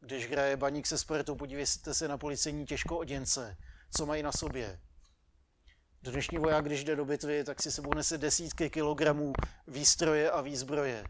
Když 0.00 0.30
hraje 0.30 0.56
baník 0.56 0.86
se 0.86 0.98
sportu, 0.98 1.34
podívejte 1.36 1.94
se 1.94 2.08
na 2.08 2.18
policejní 2.18 2.66
těžkooděnce, 2.66 3.56
co 3.96 4.06
mají 4.06 4.22
na 4.22 4.32
sobě. 4.32 4.80
Dnešní 6.02 6.38
voják, 6.38 6.64
když 6.64 6.84
jde 6.84 6.96
do 6.96 7.04
bitvy, 7.04 7.44
tak 7.44 7.62
si 7.62 7.72
sebou 7.72 7.94
nese 7.94 8.18
desítky 8.18 8.70
kilogramů 8.70 9.32
výstroje 9.66 10.30
a 10.30 10.40
výzbroje. 10.40 11.04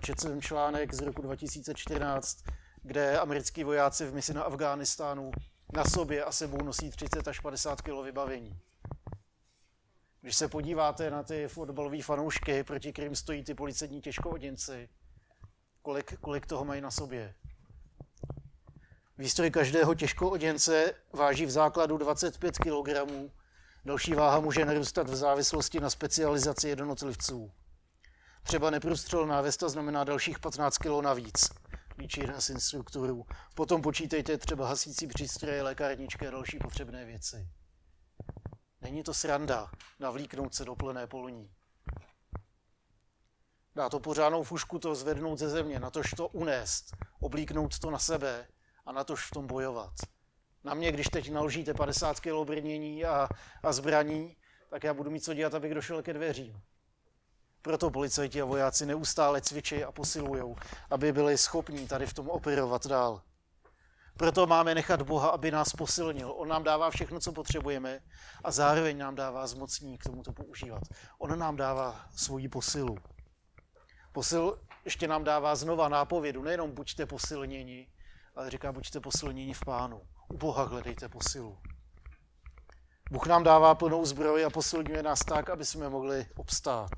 Četl 0.00 0.20
jsem 0.20 0.42
článek 0.42 0.94
z 0.94 1.00
roku 1.00 1.22
2014, 1.22 2.44
kde 2.82 3.18
americký 3.18 3.64
vojáci 3.64 4.06
v 4.06 4.14
misi 4.14 4.34
na 4.34 4.42
Afghánistánu 4.42 5.30
na 5.72 5.84
sobě 5.84 6.24
a 6.24 6.32
sebou 6.32 6.62
nosí 6.62 6.90
30 6.90 7.28
až 7.28 7.40
50 7.40 7.82
kg 7.82 8.02
vybavení. 8.04 8.58
Když 10.22 10.36
se 10.36 10.48
podíváte 10.48 11.10
na 11.10 11.22
ty 11.22 11.48
fotbalové 11.48 12.02
fanoušky, 12.02 12.64
proti 12.64 12.92
kterým 12.92 13.16
stojí 13.16 13.44
ty 13.44 13.54
policejní 13.54 14.00
těžkooděnci, 14.00 14.88
kolik, 15.82 16.18
kolik 16.20 16.46
toho 16.46 16.64
mají 16.64 16.80
na 16.80 16.90
sobě. 16.90 17.34
Výstroj 19.18 19.50
každého 19.50 19.94
těžkooděnce 19.94 20.94
váží 21.12 21.46
v 21.46 21.50
základu 21.50 21.98
25 21.98 22.58
kg. 22.58 22.88
Další 23.84 24.14
váha 24.14 24.40
může 24.40 24.64
narůstat 24.64 25.08
v 25.08 25.14
závislosti 25.14 25.80
na 25.80 25.90
specializaci 25.90 26.68
jednotlivců. 26.68 27.52
Třeba 28.42 28.70
neprůstřelná 28.70 29.40
vesta 29.40 29.68
znamená 29.68 30.04
dalších 30.04 30.38
15 30.38 30.78
kg 30.78 31.00
navíc, 31.02 31.50
líčí 31.98 32.20
jeden 32.20 32.40
z 32.40 32.50
instruktorů. 32.50 33.26
Potom 33.54 33.82
počítejte 33.82 34.38
třeba 34.38 34.68
hasící 34.68 35.06
přístroje, 35.06 35.62
lékárničky 35.62 36.28
a 36.28 36.30
další 36.30 36.58
potřebné 36.58 37.04
věci. 37.04 37.48
Není 38.82 39.02
to 39.02 39.14
sranda 39.14 39.70
navlíknout 40.00 40.54
se 40.54 40.64
do 40.64 40.76
plné 40.76 41.06
polní. 41.06 41.50
Dá 43.74 43.88
to 43.88 44.00
pořádnou 44.00 44.42
fušku 44.42 44.78
to 44.78 44.94
zvednout 44.94 45.38
ze 45.38 45.48
země, 45.48 45.80
na 45.80 45.90
tož 45.90 46.10
to 46.10 46.28
unést, 46.28 46.96
oblíknout 47.20 47.78
to 47.78 47.90
na 47.90 47.98
sebe 47.98 48.48
a 48.86 48.92
na 48.92 49.04
tož 49.04 49.26
v 49.26 49.30
tom 49.30 49.46
bojovat. 49.46 49.92
Na 50.64 50.74
mě, 50.74 50.92
když 50.92 51.06
teď 51.06 51.30
naložíte 51.30 51.74
50 51.74 52.20
kg 52.20 52.44
brnění 52.44 53.04
a, 53.04 53.28
a 53.62 53.72
zbraní, 53.72 54.36
tak 54.70 54.84
já 54.84 54.94
budu 54.94 55.10
mít 55.10 55.24
co 55.24 55.34
dělat, 55.34 55.54
abych 55.54 55.74
došel 55.74 56.02
ke 56.02 56.12
dveřím. 56.12 56.62
Proto 57.62 57.90
policajti 57.90 58.42
a 58.42 58.44
vojáci 58.44 58.86
neustále 58.86 59.40
cvičí 59.40 59.84
a 59.84 59.92
posilují, 59.92 60.54
aby 60.90 61.12
byli 61.12 61.38
schopní 61.38 61.88
tady 61.88 62.06
v 62.06 62.14
tom 62.14 62.28
operovat 62.28 62.86
dál. 62.86 63.22
Proto 64.16 64.46
máme 64.46 64.74
nechat 64.74 65.02
Boha, 65.02 65.28
aby 65.28 65.50
nás 65.50 65.72
posilnil. 65.72 66.32
On 66.36 66.48
nám 66.48 66.64
dává 66.64 66.90
všechno, 66.90 67.20
co 67.20 67.32
potřebujeme 67.32 68.00
a 68.44 68.50
zároveň 68.50 68.98
nám 68.98 69.14
dává 69.14 69.46
zmocní 69.46 69.98
k 69.98 70.04
tomu 70.04 70.22
to 70.22 70.32
používat. 70.32 70.82
On 71.18 71.38
nám 71.38 71.56
dává 71.56 72.06
svoji 72.16 72.48
posilu. 72.48 72.98
Posil 74.12 74.58
ještě 74.84 75.08
nám 75.08 75.24
dává 75.24 75.56
znova 75.56 75.88
nápovědu, 75.88 76.42
nejenom 76.42 76.74
buďte 76.74 77.06
posilněni, 77.06 77.88
ale 78.36 78.50
říká 78.50 78.72
buďte 78.72 79.00
posilněni 79.00 79.54
v 79.54 79.64
pánu. 79.64 80.02
U 80.28 80.36
Boha 80.36 80.64
hledejte 80.64 81.08
posilu. 81.08 81.58
Bůh 83.10 83.26
nám 83.26 83.44
dává 83.44 83.74
plnou 83.74 84.04
zbroj 84.04 84.44
a 84.44 84.50
posilňuje 84.50 85.02
nás 85.02 85.18
tak, 85.18 85.50
aby 85.50 85.64
jsme 85.64 85.88
mohli 85.88 86.26
obstát. 86.36 86.90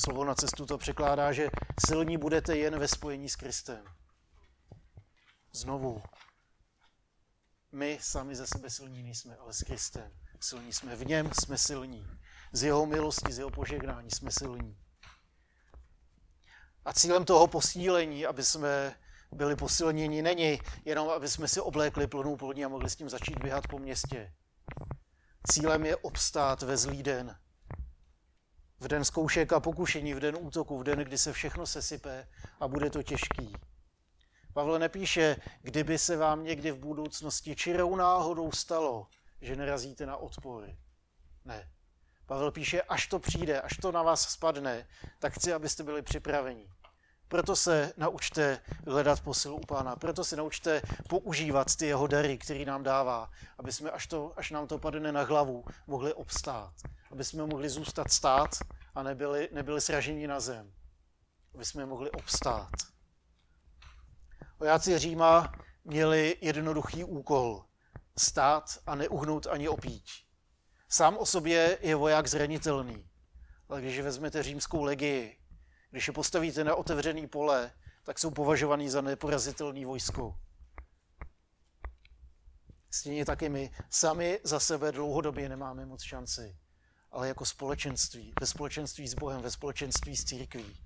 Slovo 0.00 0.24
na 0.24 0.34
cestu 0.34 0.66
to 0.66 0.78
překládá, 0.78 1.32
že 1.32 1.48
silní 1.86 2.16
budete 2.16 2.56
jen 2.56 2.78
ve 2.78 2.88
spojení 2.88 3.28
s 3.28 3.36
Kristem. 3.36 3.97
Znovu, 5.52 6.02
my 7.72 7.98
sami 8.00 8.36
ze 8.36 8.46
sebe 8.46 8.70
silní 8.70 9.02
nejsme, 9.02 9.36
ale 9.36 9.52
s 9.52 9.62
Kristem. 9.62 10.12
Silní 10.40 10.72
jsme 10.72 10.96
v 10.96 11.06
něm, 11.06 11.30
jsme 11.40 11.58
silní. 11.58 12.06
Z 12.52 12.62
jeho 12.62 12.86
milosti, 12.86 13.32
z 13.32 13.38
jeho 13.38 13.50
požehnání 13.50 14.10
jsme 14.10 14.30
silní. 14.30 14.78
A 16.84 16.92
cílem 16.92 17.24
toho 17.24 17.46
posílení, 17.46 18.26
aby 18.26 18.44
jsme 18.44 18.96
byli 19.32 19.56
posilněni, 19.56 20.22
není 20.22 20.60
jenom, 20.84 21.08
aby 21.08 21.28
jsme 21.28 21.48
si 21.48 21.60
oblékli 21.60 22.06
plnou 22.06 22.36
plodní 22.36 22.64
a 22.64 22.68
mohli 22.68 22.90
s 22.90 22.96
tím 22.96 23.08
začít 23.08 23.38
běhat 23.38 23.66
po 23.66 23.78
městě. 23.78 24.32
Cílem 25.50 25.86
je 25.86 25.96
obstát 25.96 26.62
ve 26.62 26.76
zlý 26.76 27.02
den. 27.02 27.38
V 28.80 28.88
den 28.88 29.04
zkoušek 29.04 29.52
a 29.52 29.60
pokušení, 29.60 30.14
v 30.14 30.20
den 30.20 30.36
útoku, 30.40 30.78
v 30.78 30.84
den, 30.84 30.98
kdy 30.98 31.18
se 31.18 31.32
všechno 31.32 31.66
sesype 31.66 32.28
a 32.60 32.68
bude 32.68 32.90
to 32.90 33.02
těžký. 33.02 33.56
Pavel 34.58 34.78
nepíše, 34.78 35.36
kdyby 35.62 35.98
se 35.98 36.16
vám 36.16 36.44
někdy 36.44 36.70
v 36.70 36.78
budoucnosti 36.78 37.56
čirou 37.56 37.96
náhodou 37.96 38.52
stalo, 38.52 39.06
že 39.40 39.56
nerazíte 39.56 40.06
na 40.06 40.16
odpory. 40.16 40.78
Ne. 41.44 41.70
Pavel 42.26 42.50
píše, 42.50 42.82
až 42.82 43.06
to 43.06 43.18
přijde, 43.18 43.60
až 43.60 43.76
to 43.76 43.92
na 43.92 44.02
vás 44.02 44.28
spadne, 44.28 44.86
tak 45.18 45.32
chci, 45.32 45.52
abyste 45.52 45.82
byli 45.82 46.02
připraveni. 46.02 46.70
Proto 47.28 47.56
se 47.56 47.92
naučte 47.96 48.60
hledat 48.86 49.20
posilu 49.20 49.56
u 49.56 49.66
pána, 49.66 49.96
proto 49.96 50.24
se 50.24 50.36
naučte 50.36 50.82
používat 51.08 51.76
ty 51.76 51.86
jeho 51.86 52.06
dary, 52.06 52.38
který 52.38 52.64
nám 52.64 52.82
dává, 52.82 53.30
aby 53.58 53.72
jsme, 53.72 53.90
až, 53.90 54.06
to, 54.06 54.32
až 54.36 54.50
nám 54.50 54.66
to 54.66 54.78
padne 54.78 55.12
na 55.12 55.22
hlavu, 55.22 55.64
mohli 55.86 56.14
obstát. 56.14 56.74
Aby 57.10 57.24
jsme 57.24 57.46
mohli 57.46 57.68
zůstat 57.68 58.10
stát 58.10 58.50
a 58.94 59.02
nebyli, 59.02 59.48
nebyli 59.52 59.80
sraženi 59.80 60.26
na 60.26 60.40
zem. 60.40 60.72
Aby 61.54 61.64
jsme 61.64 61.86
mohli 61.86 62.10
obstát. 62.10 62.70
Vojáci 64.58 64.98
Říma 64.98 65.52
měli 65.84 66.36
jednoduchý 66.40 67.04
úkol. 67.04 67.64
Stát 68.18 68.78
a 68.86 68.94
neuhnout 68.94 69.46
ani 69.46 69.68
opít. 69.68 70.04
Sám 70.88 71.16
o 71.16 71.26
sobě 71.26 71.78
je 71.80 71.94
voják 71.94 72.26
zranitelný. 72.26 73.10
Ale 73.68 73.80
když 73.80 74.00
vezmete 74.00 74.42
římskou 74.42 74.82
legii, 74.82 75.38
když 75.90 76.06
je 76.06 76.12
postavíte 76.12 76.64
na 76.64 76.74
otevřený 76.74 77.26
pole, 77.26 77.72
tak 78.04 78.18
jsou 78.18 78.30
považovaný 78.30 78.88
za 78.88 79.00
neporazitelný 79.00 79.84
vojsko. 79.84 80.38
Stejně 82.90 83.24
taky 83.24 83.48
my 83.48 83.70
sami 83.90 84.40
za 84.44 84.60
sebe 84.60 84.92
dlouhodobě 84.92 85.48
nemáme 85.48 85.86
moc 85.86 86.02
šanci, 86.02 86.56
ale 87.10 87.28
jako 87.28 87.44
společenství, 87.44 88.32
ve 88.40 88.46
společenství 88.46 89.08
s 89.08 89.14
Bohem, 89.14 89.42
ve 89.42 89.50
společenství 89.50 90.16
s 90.16 90.24
církví, 90.24 90.80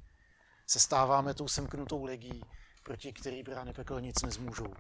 se 0.67 0.81
stáváme 0.81 1.35
tou 1.35 1.49
semknutou 1.49 2.05
legií, 2.05 2.43
proti 2.83 3.13
který 3.13 3.43
brány 3.43 3.73
pekel 3.73 4.01
nic 4.01 4.23
nezmůžou. 4.23 4.75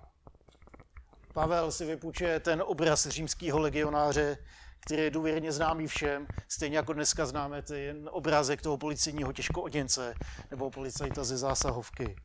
Pavel 1.33 1.73
si 1.73 1.87
vypůjčuje 1.87 2.41
ten 2.41 2.63
obraz 2.67 3.07
římského 3.07 3.59
legionáře, 3.59 4.39
který 4.81 5.03
je 5.03 5.11
důvěrně 5.11 5.53
známý 5.53 5.87
všem, 5.87 6.27
stejně 6.49 6.77
jako 6.77 6.93
dneska 6.93 7.27
známe 7.27 7.63
ten 7.63 8.09
obrázek 8.13 8.63
toho 8.63 8.79
policejního 8.79 9.33
těžkooděnce 9.33 10.15
nebo 10.51 10.71
policajta 10.71 11.25
ze 11.25 11.37
zásahovky. 11.37 12.17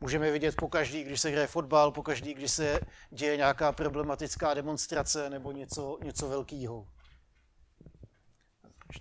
Můžeme 0.00 0.30
vidět 0.30 0.56
po 0.56 0.68
každý, 0.68 1.04
když 1.04 1.20
se 1.20 1.30
hraje 1.30 1.46
fotbal, 1.46 1.90
po 1.90 2.02
každý, 2.02 2.34
když 2.34 2.50
se 2.50 2.80
děje 3.10 3.36
nějaká 3.36 3.72
problematická 3.72 4.54
demonstrace 4.54 5.30
nebo 5.30 5.52
něco, 5.52 5.98
něco 6.04 6.28
velkého. 6.28 6.86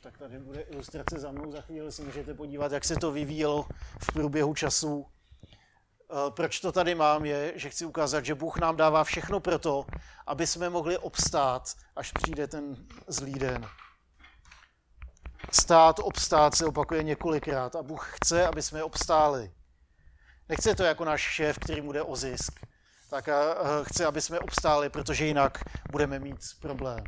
Tak 0.01 0.17
tady 0.17 0.39
bude 0.39 0.61
ilustrace 0.61 1.19
za 1.19 1.31
mnou, 1.31 1.51
za 1.51 1.61
chvíli 1.61 1.91
si 1.91 2.01
můžete 2.01 2.33
podívat, 2.33 2.71
jak 2.71 2.85
se 2.85 2.95
to 2.95 3.11
vyvíjelo 3.11 3.65
v 3.99 4.13
průběhu 4.13 4.53
času. 4.53 5.05
Eh, 6.11 6.31
proč 6.31 6.59
to 6.59 6.71
tady 6.71 6.95
mám, 6.95 7.25
je, 7.25 7.53
že 7.55 7.69
chci 7.69 7.85
ukázat, 7.85 8.25
že 8.25 8.35
Bůh 8.35 8.57
nám 8.57 8.75
dává 8.75 9.03
všechno 9.03 9.39
pro 9.39 9.59
to, 9.59 9.85
aby 10.27 10.47
jsme 10.47 10.69
mohli 10.69 10.97
obstát, 10.97 11.75
až 11.95 12.11
přijde 12.11 12.47
ten 12.47 12.75
zlý 13.07 13.33
den. 13.33 13.67
Stát, 15.51 15.99
obstát 15.99 16.55
se 16.55 16.65
opakuje 16.65 17.03
několikrát 17.03 17.75
a 17.75 17.83
Bůh 17.83 18.11
chce, 18.15 18.47
aby 18.47 18.61
jsme 18.61 18.83
obstáli. 18.83 19.51
Nechce 20.49 20.75
to 20.75 20.83
jako 20.83 21.05
náš 21.05 21.21
šéf, 21.21 21.59
který 21.59 21.81
mu 21.81 21.91
jde 21.91 22.01
o 22.01 22.15
zisk. 22.15 22.59
Tak 23.09 23.27
eh, 23.27 23.33
chce, 23.83 24.05
aby 24.05 24.21
jsme 24.21 24.39
obstáli, 24.39 24.89
protože 24.89 25.25
jinak 25.25 25.63
budeme 25.91 26.19
mít 26.19 26.39
problém. 26.61 27.03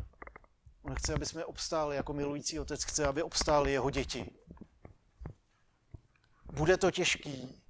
On 0.88 0.94
chce, 0.94 1.14
aby 1.14 1.26
jsme 1.26 1.44
obstáli 1.44 1.96
jako 1.96 2.12
milující 2.12 2.60
otec, 2.60 2.84
chce, 2.84 3.06
aby 3.06 3.22
obstáli 3.22 3.72
jeho 3.72 3.90
děti. 3.90 4.30
Bude 6.52 6.76
to 6.76 6.90
těžký, 6.90 7.62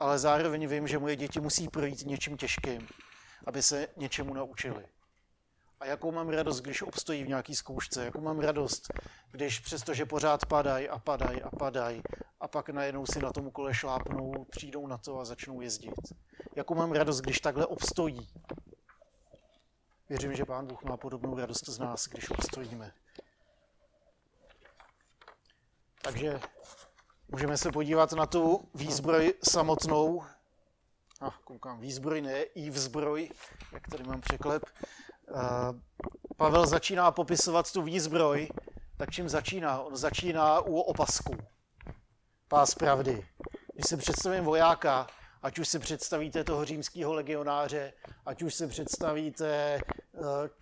ale 0.00 0.18
zároveň 0.18 0.68
vím, 0.68 0.88
že 0.88 0.98
moje 0.98 1.16
děti 1.16 1.40
musí 1.40 1.68
projít 1.68 2.06
něčím 2.06 2.36
těžkým, 2.36 2.88
aby 3.46 3.62
se 3.62 3.88
něčemu 3.96 4.34
naučili. 4.34 4.86
A 5.80 5.86
jakou 5.86 6.12
mám 6.12 6.28
radost, 6.28 6.60
když 6.60 6.82
obstojí 6.82 7.24
v 7.24 7.28
nějaký 7.28 7.54
zkoušce, 7.54 8.04
jakou 8.04 8.20
mám 8.20 8.40
radost, 8.40 8.88
když 9.30 9.60
přestože 9.60 10.06
pořád 10.06 10.46
padají 10.46 10.88
a 10.88 10.98
padají 10.98 11.42
a 11.42 11.50
padají 11.50 12.02
a 12.40 12.48
pak 12.48 12.68
najednou 12.68 13.06
si 13.06 13.18
na 13.18 13.32
tomu 13.32 13.50
kole 13.50 13.74
šlápnou, 13.74 14.46
přijdou 14.50 14.86
na 14.86 14.98
to 14.98 15.18
a 15.18 15.24
začnou 15.24 15.60
jezdit. 15.60 15.94
Jakou 16.56 16.74
mám 16.74 16.92
radost, 16.92 17.20
když 17.20 17.40
takhle 17.40 17.66
obstojí. 17.66 18.28
Věřím, 20.12 20.34
že 20.34 20.44
Pán 20.44 20.66
Bůh 20.66 20.82
má 20.82 20.96
podobnou 20.96 21.36
radost 21.36 21.68
z 21.68 21.78
nás, 21.78 22.08
když 22.08 22.30
obstojíme. 22.30 22.92
Takže 26.02 26.40
Můžeme 27.28 27.56
se 27.56 27.72
podívat 27.72 28.12
na 28.12 28.26
tu 28.26 28.68
výzbroj 28.74 29.34
samotnou. 29.44 30.22
A 31.20 31.30
koukám, 31.44 31.80
výzbroj 31.80 32.20
ne, 32.20 32.42
i 32.42 32.70
vzbroj, 32.70 33.30
jak 33.72 33.88
tady 33.88 34.04
mám 34.04 34.20
překlep. 34.20 34.62
Pavel 36.36 36.66
začíná 36.66 37.10
popisovat 37.10 37.72
tu 37.72 37.82
výzbroj, 37.82 38.48
tak 38.96 39.10
čím 39.10 39.28
začíná? 39.28 39.82
On 39.82 39.96
začíná 39.96 40.60
u 40.60 40.74
opasku. 40.74 41.36
Pás 42.48 42.74
pravdy. 42.74 43.28
Když 43.74 43.86
si 43.88 43.96
představím 43.96 44.44
vojáka, 44.44 45.06
ať 45.42 45.58
už 45.58 45.68
si 45.68 45.78
představíte 45.78 46.44
toho 46.44 46.64
římského 46.64 47.14
legionáře, 47.14 47.92
ať 48.26 48.42
už 48.42 48.54
si 48.54 48.66
představíte 48.66 49.48
e, 49.48 49.80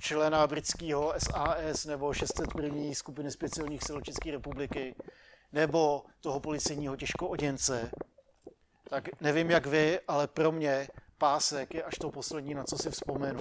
člena 0.00 0.46
britského 0.46 1.14
SAS 1.18 1.84
nebo 1.84 2.14
601. 2.14 2.94
skupiny 2.94 3.30
speciálních 3.30 3.82
sil 3.86 3.98
České 4.00 4.30
republiky, 4.30 4.94
nebo 5.52 6.04
toho 6.20 6.40
policejního 6.40 6.96
těžkooděnce, 6.96 7.90
tak 8.88 9.20
nevím 9.20 9.50
jak 9.50 9.66
vy, 9.66 10.00
ale 10.08 10.26
pro 10.26 10.52
mě 10.52 10.88
pásek 11.18 11.74
je 11.74 11.82
až 11.82 11.94
to 11.94 12.10
poslední, 12.10 12.54
na 12.54 12.64
co 12.64 12.78
si 12.78 12.90
vzpomenu. 12.90 13.40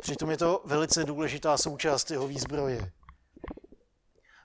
Přitom 0.00 0.30
je 0.30 0.36
to 0.36 0.62
velice 0.64 1.04
důležitá 1.04 1.56
součást 1.56 2.10
jeho 2.10 2.26
výzbroje. 2.26 2.92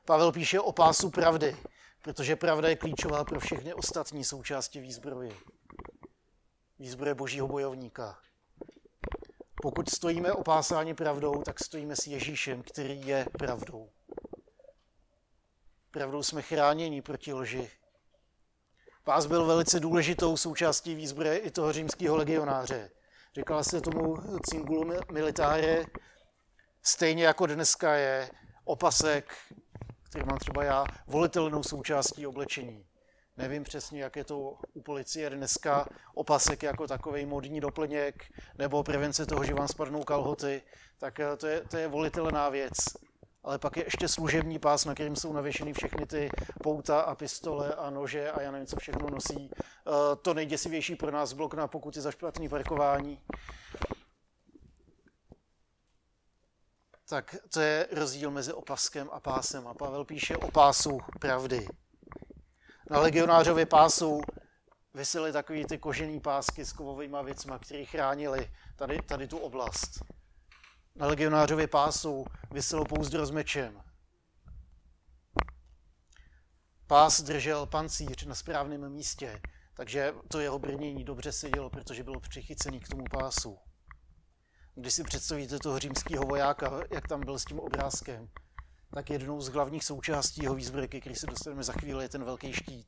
Pavel 0.05 0.31
píše 0.31 0.59
o 0.59 0.71
pásu 0.71 1.09
pravdy, 1.09 1.57
protože 2.05 2.35
pravda 2.35 2.69
je 2.69 2.75
klíčová 2.75 3.23
pro 3.23 3.39
všechny 3.39 3.73
ostatní 3.73 4.23
součásti 4.23 4.79
výzbroje. 4.79 5.31
Výzbroje 6.79 7.15
božího 7.15 7.47
bojovníka. 7.47 8.19
Pokud 9.61 9.89
stojíme 9.89 10.33
opásáni 10.33 10.93
pravdou, 10.93 11.41
tak 11.43 11.59
stojíme 11.59 11.95
s 11.95 12.07
Ježíšem, 12.07 12.63
který 12.63 13.07
je 13.07 13.25
pravdou. 13.37 13.89
Pravdou 15.91 16.23
jsme 16.23 16.41
chráněni 16.41 17.01
proti 17.01 17.33
lži. 17.33 17.71
Pás 19.03 19.25
byl 19.25 19.45
velice 19.45 19.79
důležitou 19.79 20.37
součástí 20.37 20.95
výzbroje 20.95 21.37
i 21.37 21.51
toho 21.51 21.73
římského 21.73 22.15
legionáře. 22.15 22.91
Říkala 23.35 23.63
se 23.63 23.81
tomu 23.81 24.17
cingulu 24.49 24.91
militare, 25.11 25.85
stejně 26.81 27.23
jako 27.23 27.45
dneska 27.45 27.95
je 27.95 28.29
opasek, 28.63 29.37
který 30.15 30.27
mám 30.27 30.37
třeba 30.37 30.63
já, 30.63 30.85
volitelnou 31.07 31.63
součástí 31.63 32.27
oblečení. 32.27 32.85
Nevím 33.37 33.63
přesně, 33.63 34.03
jak 34.03 34.15
je 34.15 34.23
to 34.23 34.57
u 34.73 34.81
policie 34.81 35.29
dneska, 35.29 35.87
opasek 36.13 36.63
jako 36.63 36.87
takový 36.87 37.25
modní 37.25 37.59
doplněk, 37.59 38.23
nebo 38.57 38.83
prevence 38.83 39.25
toho, 39.25 39.43
že 39.43 39.53
vám 39.53 39.67
spadnou 39.67 40.03
kalhoty, 40.03 40.61
tak 40.97 41.19
eh, 41.19 41.37
to 41.37 41.47
je, 41.47 41.61
to 41.61 41.77
je 41.77 41.87
volitelná 41.87 42.49
věc. 42.49 42.73
Ale 43.43 43.59
pak 43.59 43.77
je 43.77 43.83
ještě 43.83 44.07
služební 44.07 44.59
pás, 44.59 44.85
na 44.85 44.93
kterým 44.93 45.15
jsou 45.15 45.33
navěšeny 45.33 45.73
všechny 45.73 46.05
ty 46.05 46.29
pouta 46.63 47.01
a 47.01 47.15
pistole 47.15 47.75
a 47.75 47.89
nože 47.89 48.31
a 48.31 48.41
já 48.41 48.51
nevím, 48.51 48.67
co 48.67 48.75
všechno 48.75 49.09
nosí. 49.09 49.51
Eh, 49.57 50.15
to 50.21 50.33
nejděsivější 50.33 50.95
pro 50.95 51.11
nás 51.11 51.33
blok 51.33 51.53
na 51.53 51.67
pokuty 51.67 52.01
za 52.01 52.11
špatný 52.11 52.49
parkování. 52.49 53.19
Tak 57.09 57.35
to 57.49 57.61
je 57.61 57.87
rozdíl 57.91 58.31
mezi 58.31 58.53
opaskem 58.53 59.09
a 59.11 59.19
pásem. 59.19 59.67
A 59.67 59.73
Pavel 59.73 60.05
píše 60.05 60.37
o 60.37 60.51
pásu 60.51 60.99
pravdy. 61.19 61.67
Na 62.89 62.99
legionářově 62.99 63.65
pásu 63.65 64.21
vysely 64.93 65.31
takový 65.31 65.65
ty 65.65 65.77
kožený 65.77 66.19
pásky 66.19 66.65
s 66.65 66.73
kovovými 66.73 67.17
věcma, 67.23 67.59
které 67.59 67.85
chránili 67.85 68.51
tady, 68.75 69.01
tady 69.01 69.27
tu 69.27 69.37
oblast. 69.37 70.03
Na 70.95 71.07
legionářově 71.07 71.67
pásu 71.67 72.25
vyselo 72.51 72.85
pouzdro 72.85 73.25
s 73.25 73.31
mečem. 73.31 73.81
Pás 76.87 77.21
držel 77.21 77.65
pancíř 77.65 78.25
na 78.25 78.35
správném 78.35 78.89
místě, 78.89 79.41
takže 79.73 80.13
to 80.27 80.39
jeho 80.39 80.59
brnění 80.59 81.03
dobře 81.03 81.31
sedělo, 81.31 81.69
protože 81.69 82.03
bylo 82.03 82.19
přichycený 82.19 82.79
k 82.79 82.89
tomu 82.89 83.03
pásu. 83.11 83.57
Když 84.75 84.93
si 84.93 85.03
představíte 85.03 85.59
toho 85.59 85.79
římského 85.79 86.25
vojáka, 86.25 86.81
jak 86.93 87.07
tam 87.07 87.21
byl 87.21 87.39
s 87.39 87.45
tím 87.45 87.59
obrázkem, 87.59 88.29
tak 88.93 89.09
jednou 89.09 89.41
z 89.41 89.49
hlavních 89.49 89.83
součástí 89.83 90.43
jeho 90.43 90.55
výzbrojky, 90.55 91.01
který 91.01 91.15
se 91.15 91.27
dostaneme 91.27 91.63
za 91.63 91.73
chvíli, 91.73 92.03
je 92.03 92.09
ten 92.09 92.23
velký 92.23 92.53
štít. 92.53 92.87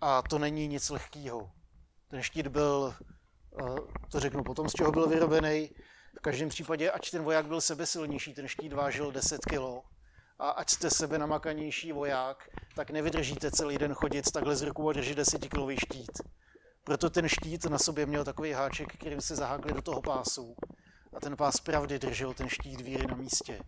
A 0.00 0.22
to 0.22 0.38
není 0.38 0.68
nic 0.68 0.90
lehkého. 0.90 1.50
Ten 2.08 2.22
štít 2.22 2.46
byl, 2.46 2.94
eh, 3.60 3.64
to 4.10 4.20
řeknu 4.20 4.44
potom, 4.44 4.68
z 4.68 4.72
čeho 4.72 4.92
byl 4.92 5.08
vyrobený. 5.08 5.70
V 6.18 6.20
každém 6.20 6.48
případě, 6.48 6.90
ať 6.90 7.10
ten 7.10 7.22
voják 7.22 7.46
byl 7.46 7.60
sebesilnější, 7.60 8.34
ten 8.34 8.48
štít 8.48 8.72
vážil 8.72 9.12
10 9.12 9.40
kg, 9.44 9.84
a 10.38 10.50
ať 10.50 10.70
jste 10.70 10.90
sebe 10.90 11.18
namakanější 11.18 11.92
voják, 11.92 12.48
tak 12.74 12.90
nevydržíte 12.90 13.50
celý 13.50 13.78
den 13.78 13.94
chodit 13.94 14.32
takhle 14.32 14.56
z 14.56 14.62
rukou 14.62 14.88
a 14.88 14.92
držet 14.92 15.14
10 15.14 15.48
kilový 15.48 15.76
štít. 15.76 16.22
Proto 16.84 17.10
ten 17.10 17.28
štít 17.28 17.64
na 17.64 17.78
sobě 17.78 18.06
měl 18.06 18.24
takový 18.24 18.52
háček, 18.52 18.92
kterým 18.92 19.20
se 19.20 19.36
zahákli 19.36 19.72
do 19.72 19.82
toho 19.82 20.02
pásu 20.02 20.56
a 21.16 21.20
ten 21.20 21.36
pás 21.36 21.60
pravdy 21.60 21.98
držel 21.98 22.34
ten 22.34 22.48
štít 22.48 22.80
víry 22.80 23.06
na 23.06 23.14
místě. 23.14 23.60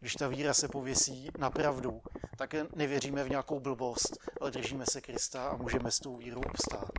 Když 0.00 0.14
ta 0.14 0.28
víra 0.28 0.54
se 0.54 0.68
pověsí 0.68 1.30
na 1.38 1.50
pravdu, 1.50 2.02
tak 2.36 2.54
nevěříme 2.74 3.24
v 3.24 3.30
nějakou 3.30 3.60
blbost, 3.60 4.18
ale 4.40 4.50
držíme 4.50 4.84
se 4.90 5.00
Krista 5.00 5.48
a 5.48 5.56
můžeme 5.56 5.90
s 5.90 5.98
tou 5.98 6.16
vírou 6.16 6.40
obstát. 6.40 6.90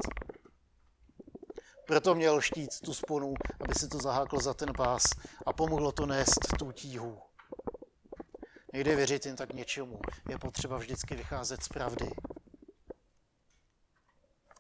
Proto 1.86 2.16
měl 2.16 2.42
štít 2.42 2.80
tu 2.80 2.94
sponu, 2.94 3.34
aby 3.60 3.76
se 3.76 3.88
to 3.88 3.98
zaháklo 3.98 4.40
za 4.40 4.54
ten 4.54 4.74
pás 4.78 5.04
a 5.46 5.54
pomohlo 5.54 5.92
to 5.92 6.06
nést 6.06 6.40
tu 6.60 6.72
tíhu. 6.72 7.22
Nejde 8.74 8.96
věřit 8.96 9.26
jen 9.26 9.36
tak 9.36 9.54
něčemu. 9.54 10.00
Je 10.30 10.38
potřeba 10.38 10.78
vždycky 10.78 11.16
vycházet 11.16 11.64
z 11.64 11.68
pravdy. 11.68 12.10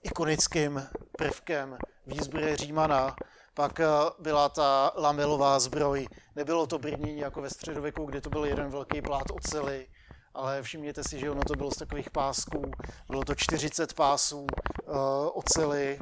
Ikonickým 0.04 0.90
prvkem 1.20 1.78
výzbroje 2.08 2.58
Římana 2.58 3.16
pak 3.54 3.80
eh, 3.80 3.86
byla 4.20 4.50
ta 4.50 4.92
lamelová 4.96 5.60
zbroj. 5.60 6.08
Nebylo 6.36 6.68
to 6.68 6.80
brnění 6.80 7.20
jako 7.20 7.42
ve 7.42 7.50
středověku, 7.50 8.06
kde 8.06 8.22
to 8.22 8.30
byl 8.30 8.46
jeden 8.46 8.70
velký 8.70 9.02
plát 9.02 9.32
ocely, 9.32 9.88
ale 10.34 10.64
všimněte 10.64 11.04
si, 11.04 11.20
že 11.20 11.32
ono 11.32 11.42
to 11.44 11.54
bylo 11.54 11.72
z 11.72 11.78
takových 11.78 12.10
pásků. 12.10 12.72
Bylo 13.10 13.24
to 13.24 13.36
40 13.36 13.94
pásů 13.94 14.40
uh, 14.40 14.96
ocely, 15.34 16.00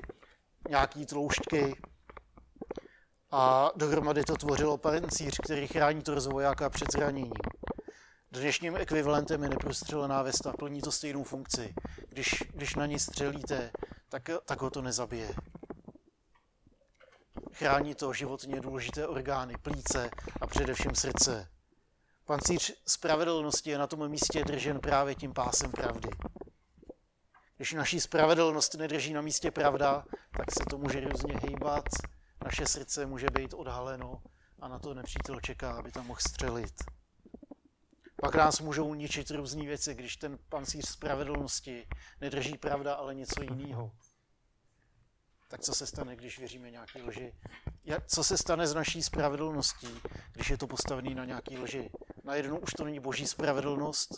nějaký 0.69 1.06
tloušťky 1.06 1.75
a 3.32 3.71
dohromady 3.75 4.23
to 4.23 4.36
tvořilo 4.36 4.77
pancíř, 4.77 5.38
který 5.43 5.67
chrání 5.67 6.01
torzo 6.01 6.30
vojáka 6.30 6.69
před 6.69 6.91
zraněním. 6.91 7.34
Dnešním 8.32 8.75
ekvivalentem 8.75 9.43
je 9.43 9.49
neprostřelená 9.49 10.21
vesta, 10.21 10.53
plní 10.53 10.82
to 10.82 10.91
stejnou 10.91 11.23
funkci. 11.23 11.73
Když, 12.10 12.43
když 12.53 12.75
na 12.75 12.86
ní 12.86 12.99
střelíte, 12.99 13.71
tak, 14.10 14.30
tak 14.46 14.62
ho 14.62 14.70
to 14.70 14.82
nezabije. 14.82 15.36
Chrání 17.54 17.96
to 17.96 18.13
životně 18.13 18.62
důležité 18.62 19.08
orgány, 19.08 19.54
plíce 19.62 20.10
a 20.41 20.48
především 20.48 20.96
srdce. 20.96 21.50
Pancíř 22.26 22.74
spravedlnosti 22.88 23.70
je 23.70 23.78
na 23.78 23.88
tom 23.88 24.10
místě 24.10 24.43
držen 24.43 24.80
právě 24.80 25.15
tím 25.15 25.34
pásem 25.34 25.72
pravdy. 25.72 26.10
Když 27.58 27.74
naší 27.74 28.00
spravedlnost 28.00 28.74
nedrží 28.74 29.13
na 29.13 29.22
místě 29.22 29.52
pravda, 29.52 30.06
tak 30.38 30.52
se 30.52 30.65
to 30.70 30.78
může 30.78 31.00
různě 31.00 31.39
hýbat, 31.48 31.84
naše 32.46 32.65
srdce 32.65 33.06
může 33.06 33.28
být 33.34 33.54
odhaleno 33.54 34.22
a 34.60 34.67
na 34.67 34.80
to 34.80 34.93
nepřítel 34.93 35.39
čeká, 35.39 35.72
aby 35.72 35.91
tam 35.91 36.08
mohl 36.08 36.20
střelit. 36.20 36.74
Pak 38.21 38.36
nás 38.36 38.60
můžou 38.60 38.93
ničit 38.93 39.32
různé 39.32 39.65
věci, 39.65 39.95
když 39.95 40.17
ten 40.17 40.39
pancíř 40.49 40.89
spravedlnosti 40.89 41.88
nedrží 42.21 42.58
pravda, 42.58 42.93
ale 42.93 43.15
něco 43.15 43.41
jiného 43.41 43.91
tak 45.47 45.62
co 45.62 45.73
se 45.73 45.88
stane, 45.88 46.15
když 46.15 46.39
věříme 46.39 46.71
nějaké 46.71 47.01
lži? 47.01 47.34
Co 48.08 48.23
se 48.23 48.38
stane 48.38 48.67
s 48.67 48.73
naší 48.73 49.03
spravedlností, 49.03 50.01
když 50.34 50.49
je 50.49 50.58
to 50.58 50.67
postavené 50.67 51.15
na 51.15 51.25
nějaké 51.25 51.60
lži? 51.60 51.89
Najednou 52.23 52.58
už 52.58 52.73
to 52.73 52.84
není 52.84 52.99
boží 52.99 53.27
spravedlnost, 53.27 54.10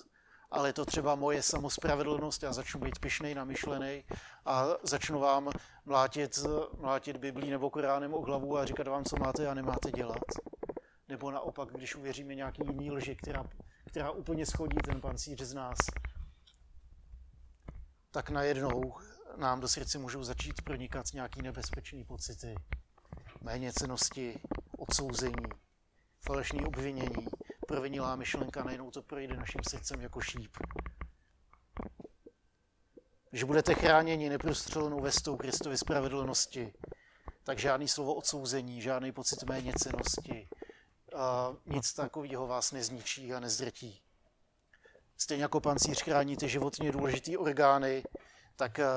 ale 0.52 0.70
je 0.70 0.74
to 0.74 0.86
třeba 0.86 1.16
moje 1.16 1.42
samospravedlnost, 1.42 2.44
já 2.44 2.54
začnu 2.54 2.80
být 2.80 3.00
pišnej, 3.00 3.36
namyšlený 3.36 4.04
a 4.46 4.66
začnu 4.84 5.20
vám 5.20 5.50
mlátit, 5.86 6.40
mlátit 6.78 7.18
Biblí 7.18 7.50
nebo 7.50 7.70
Koránem 7.70 8.14
o 8.14 8.22
hlavu 8.22 8.58
a 8.58 8.66
říkat 8.66 8.88
vám, 8.88 9.06
co 9.06 9.16
máte 9.18 9.48
a 9.48 9.54
nemáte 9.54 9.92
dělat. 9.92 10.24
Nebo 11.08 11.32
naopak, 11.32 11.70
když 11.70 11.96
uvěříme 11.96 12.36
nějaký 12.36 12.62
jiný 12.68 12.92
lži, 12.92 13.16
která, 13.16 13.44
která 13.90 14.12
úplně 14.12 14.46
schodí 14.46 14.78
ten 14.86 15.02
pancíř 15.02 15.42
z 15.42 15.54
nás, 15.54 15.78
tak 18.12 18.30
najednou 18.30 18.94
nám 19.38 19.60
do 19.60 19.68
srdce 19.68 19.98
můžou 19.98 20.24
začít 20.24 20.62
pronikat 20.62 21.06
nějaký 21.14 21.42
nebezpečný 21.42 22.04
pocity, 22.04 22.56
méněcenosti, 23.42 24.40
odsouzení, 24.78 25.46
falešní 26.22 26.66
obvinění, 26.66 27.28
provinilá 27.68 28.16
myšlenka, 28.16 28.64
najednou 28.64 28.92
to 28.92 29.02
projde 29.02 29.38
naším 29.38 29.62
srdcem 29.70 30.02
jako 30.02 30.22
šíp. 30.22 30.58
Když 33.30 33.44
budete 33.44 33.74
chráněni 33.74 34.30
neprostřelenou 34.30 35.00
vestou 35.00 35.38
Kristovy 35.38 35.78
spravedlnosti, 35.78 36.74
tak 37.44 37.60
žádný 37.60 37.88
slovo 37.88 38.14
odsouzení, 38.14 38.82
žádný 38.82 39.12
pocit 39.12 39.44
méněcenosti, 39.44 40.50
nic 41.66 41.94
takového 41.94 42.48
vás 42.48 42.72
nezničí 42.72 43.34
a 43.34 43.40
nezdrtí. 43.40 44.02
Stejně 45.18 45.44
jako 45.44 45.60
pancíř 45.60 46.02
chrání 46.02 46.38
ty 46.38 46.50
životně 46.50 46.92
důležité 46.92 47.38
orgány, 47.38 48.04
tak, 48.56 48.80
eh, 48.80 48.88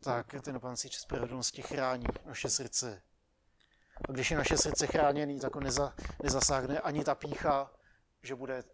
tak 0.00 0.34
ten 0.42 0.60
pancíř 0.60 0.94
spravedlnosti 0.94 1.62
chrání 1.62 2.06
naše 2.26 2.48
srdce. 2.48 3.02
A 4.08 4.12
když 4.12 4.30
je 4.30 4.36
naše 4.36 4.56
srdce 4.56 4.86
chráněný, 4.86 5.40
tak 5.40 5.54
ho 5.54 5.60
neza, 5.60 5.94
nezasáhne 6.22 6.80
ani 6.80 7.04
ta 7.04 7.14
pícha, 7.14 7.70
že, 8.22 8.34
bude, 8.34 8.64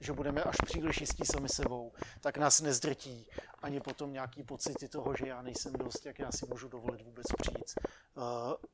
že 0.00 0.12
budeme 0.12 0.42
až 0.42 0.56
příliš 0.64 1.00
jistí 1.00 1.24
sami 1.24 1.48
sebou, 1.48 1.92
tak 2.20 2.38
nás 2.38 2.60
nezdrtí 2.60 3.26
ani 3.62 3.80
potom 3.80 4.12
nějaký 4.12 4.42
pocity 4.42 4.88
toho, 4.88 5.14
že 5.16 5.28
já 5.28 5.42
nejsem 5.42 5.72
dost, 5.72 6.06
jak 6.06 6.18
já 6.18 6.32
si 6.32 6.46
můžu 6.46 6.68
dovolit 6.68 7.02
vůbec 7.02 7.26
přijít 7.38 7.74
uh, 8.14 8.22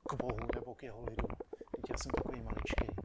k 0.08 0.14
Bohu 0.14 0.48
nebo 0.54 0.74
k 0.74 0.82
jeho 0.82 1.04
lidu. 1.04 1.26
Teď 1.76 1.90
já 1.90 1.96
jsem 1.98 2.12
takový 2.12 2.40
maličký. 2.42 3.03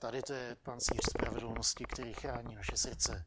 Tady 0.00 0.22
to 0.22 0.32
je 0.32 0.56
pancíř 0.62 1.00
spravedlnosti, 1.10 1.84
který 1.84 2.14
chrání 2.14 2.54
naše 2.54 2.76
srdce. 2.76 3.24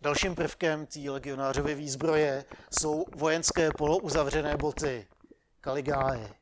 Dalším 0.00 0.34
prvkem 0.34 0.86
té 0.86 1.10
legionářové 1.10 1.74
výzbroje 1.74 2.44
jsou 2.80 3.04
vojenské 3.16 3.70
polouzavřené 3.78 4.56
boty, 4.56 5.06
kaligáje. 5.60 6.34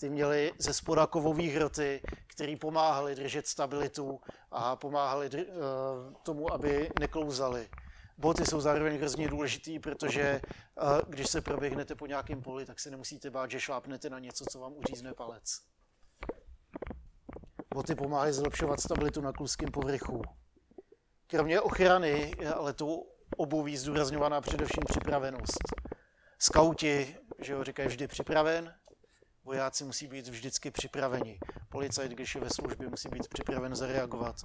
Ty 0.00 0.10
měly 0.10 0.52
ze 0.58 0.74
spoda 0.74 1.06
kovových 1.06 1.54
hroty, 1.54 2.02
které 2.26 2.56
pomáhaly 2.56 3.14
držet 3.14 3.46
stabilitu 3.46 4.20
a 4.50 4.76
pomáhaly 4.76 5.28
dr- 5.28 5.46
uh, 5.48 6.14
tomu, 6.22 6.52
aby 6.52 6.90
neklouzaly. 6.98 7.68
Boty 8.18 8.46
jsou 8.46 8.60
zároveň 8.60 8.98
hrozně 8.98 9.28
důležitý, 9.28 9.78
protože 9.78 10.40
uh, 10.82 11.00
když 11.08 11.30
se 11.30 11.40
proběhnete 11.40 11.94
po 11.94 12.06
nějakém 12.06 12.42
poli, 12.42 12.66
tak 12.66 12.80
se 12.80 12.90
nemusíte 12.90 13.30
bát, 13.30 13.50
že 13.50 13.60
šlápnete 13.60 14.10
na 14.10 14.18
něco, 14.18 14.44
co 14.44 14.60
vám 14.60 14.72
uřízne 14.76 15.14
palec. 15.14 15.69
Boty 17.74 17.94
pomáhají 17.94 18.32
zlepšovat 18.32 18.80
stabilitu 18.80 19.20
na 19.20 19.32
kluském 19.32 19.70
povrchu. 19.70 20.22
Kromě 21.26 21.60
ochrany 21.60 22.34
je 22.40 22.54
ale 22.54 22.72
tu 22.72 23.06
obuví 23.36 23.76
zdůrazňovaná 23.76 24.40
především 24.40 24.82
připravenost. 24.88 25.58
Skauti, 26.38 27.16
že 27.38 27.52
jo, 27.52 27.64
říkají 27.64 27.88
vždy 27.88 28.06
připraven, 28.06 28.74
vojáci 29.44 29.84
musí 29.84 30.06
být 30.06 30.28
vždycky 30.28 30.70
připraveni. 30.70 31.38
Policajt, 31.68 32.12
když 32.12 32.34
je 32.34 32.40
ve 32.40 32.50
službě, 32.50 32.88
musí 32.88 33.08
být 33.08 33.28
připraven 33.28 33.74
zareagovat 33.74 34.36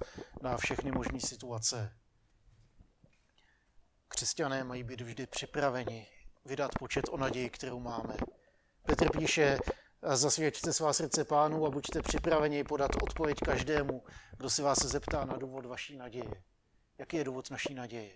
na 0.42 0.56
všechny 0.56 0.90
možné 0.92 1.20
situace. 1.20 1.92
Křesťané 4.08 4.64
mají 4.64 4.84
být 4.84 5.00
vždy 5.00 5.26
připraveni 5.26 6.06
vydat 6.44 6.70
počet 6.78 7.04
o 7.10 7.16
naději, 7.16 7.50
kterou 7.50 7.80
máme. 7.80 8.16
Petr 8.82 9.18
píše, 9.18 9.58
zasvědčte 10.14 10.72
svá 10.72 10.92
srdce 10.92 11.24
pánu 11.24 11.66
a 11.66 11.70
buďte 11.70 12.02
připraveni 12.02 12.64
podat 12.64 12.90
odpověď 13.02 13.38
každému, 13.44 14.02
kdo 14.36 14.50
si 14.50 14.62
vás 14.62 14.78
zeptá 14.78 15.24
na 15.24 15.36
důvod 15.36 15.66
vaší 15.66 15.96
naděje. 15.96 16.42
Jaký 16.98 17.16
je 17.16 17.24
důvod 17.24 17.50
naší 17.50 17.74
naděje? 17.74 18.10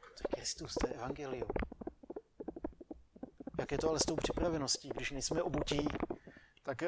To 0.00 0.22
je 0.22 0.36
Kristus, 0.36 0.74
to 0.74 0.86
je 0.86 0.94
evangelium. 0.94 1.48
Jak 3.58 3.72
je 3.72 3.78
to 3.78 3.90
ale 3.90 4.00
s 4.00 4.02
tou 4.02 4.16
připraveností? 4.16 4.88
Když 4.88 5.10
nejsme 5.10 5.42
obutí, 5.42 5.88
tak, 6.62 6.82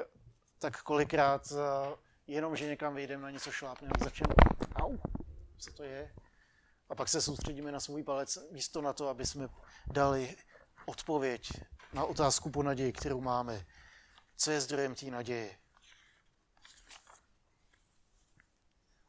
tak 0.58 0.82
kolikrát 0.82 1.52
eh, 1.52 1.96
jenom, 2.26 2.56
že 2.56 2.66
někam 2.66 2.94
vyjdeme 2.94 3.22
na 3.22 3.30
něco 3.30 3.50
šlápneme, 3.50 3.92
začneme, 4.04 4.34
au, 4.74 4.96
co 5.58 5.72
to 5.72 5.82
je? 5.82 6.12
A 6.88 6.94
pak 6.94 7.08
se 7.08 7.20
soustředíme 7.20 7.72
na 7.72 7.80
svůj 7.80 8.02
palec, 8.02 8.38
místo 8.50 8.82
na 8.82 8.92
to, 8.92 9.08
aby 9.08 9.26
jsme 9.26 9.48
dali 9.86 10.36
odpověď 10.86 11.50
na 11.92 12.04
otázku 12.04 12.50
po 12.50 12.62
naději, 12.62 12.92
kterou 12.92 13.20
máme. 13.20 13.66
Co 14.40 14.50
je 14.50 14.60
zdrojem 14.60 14.94
té 14.94 15.06
naděje? 15.06 15.58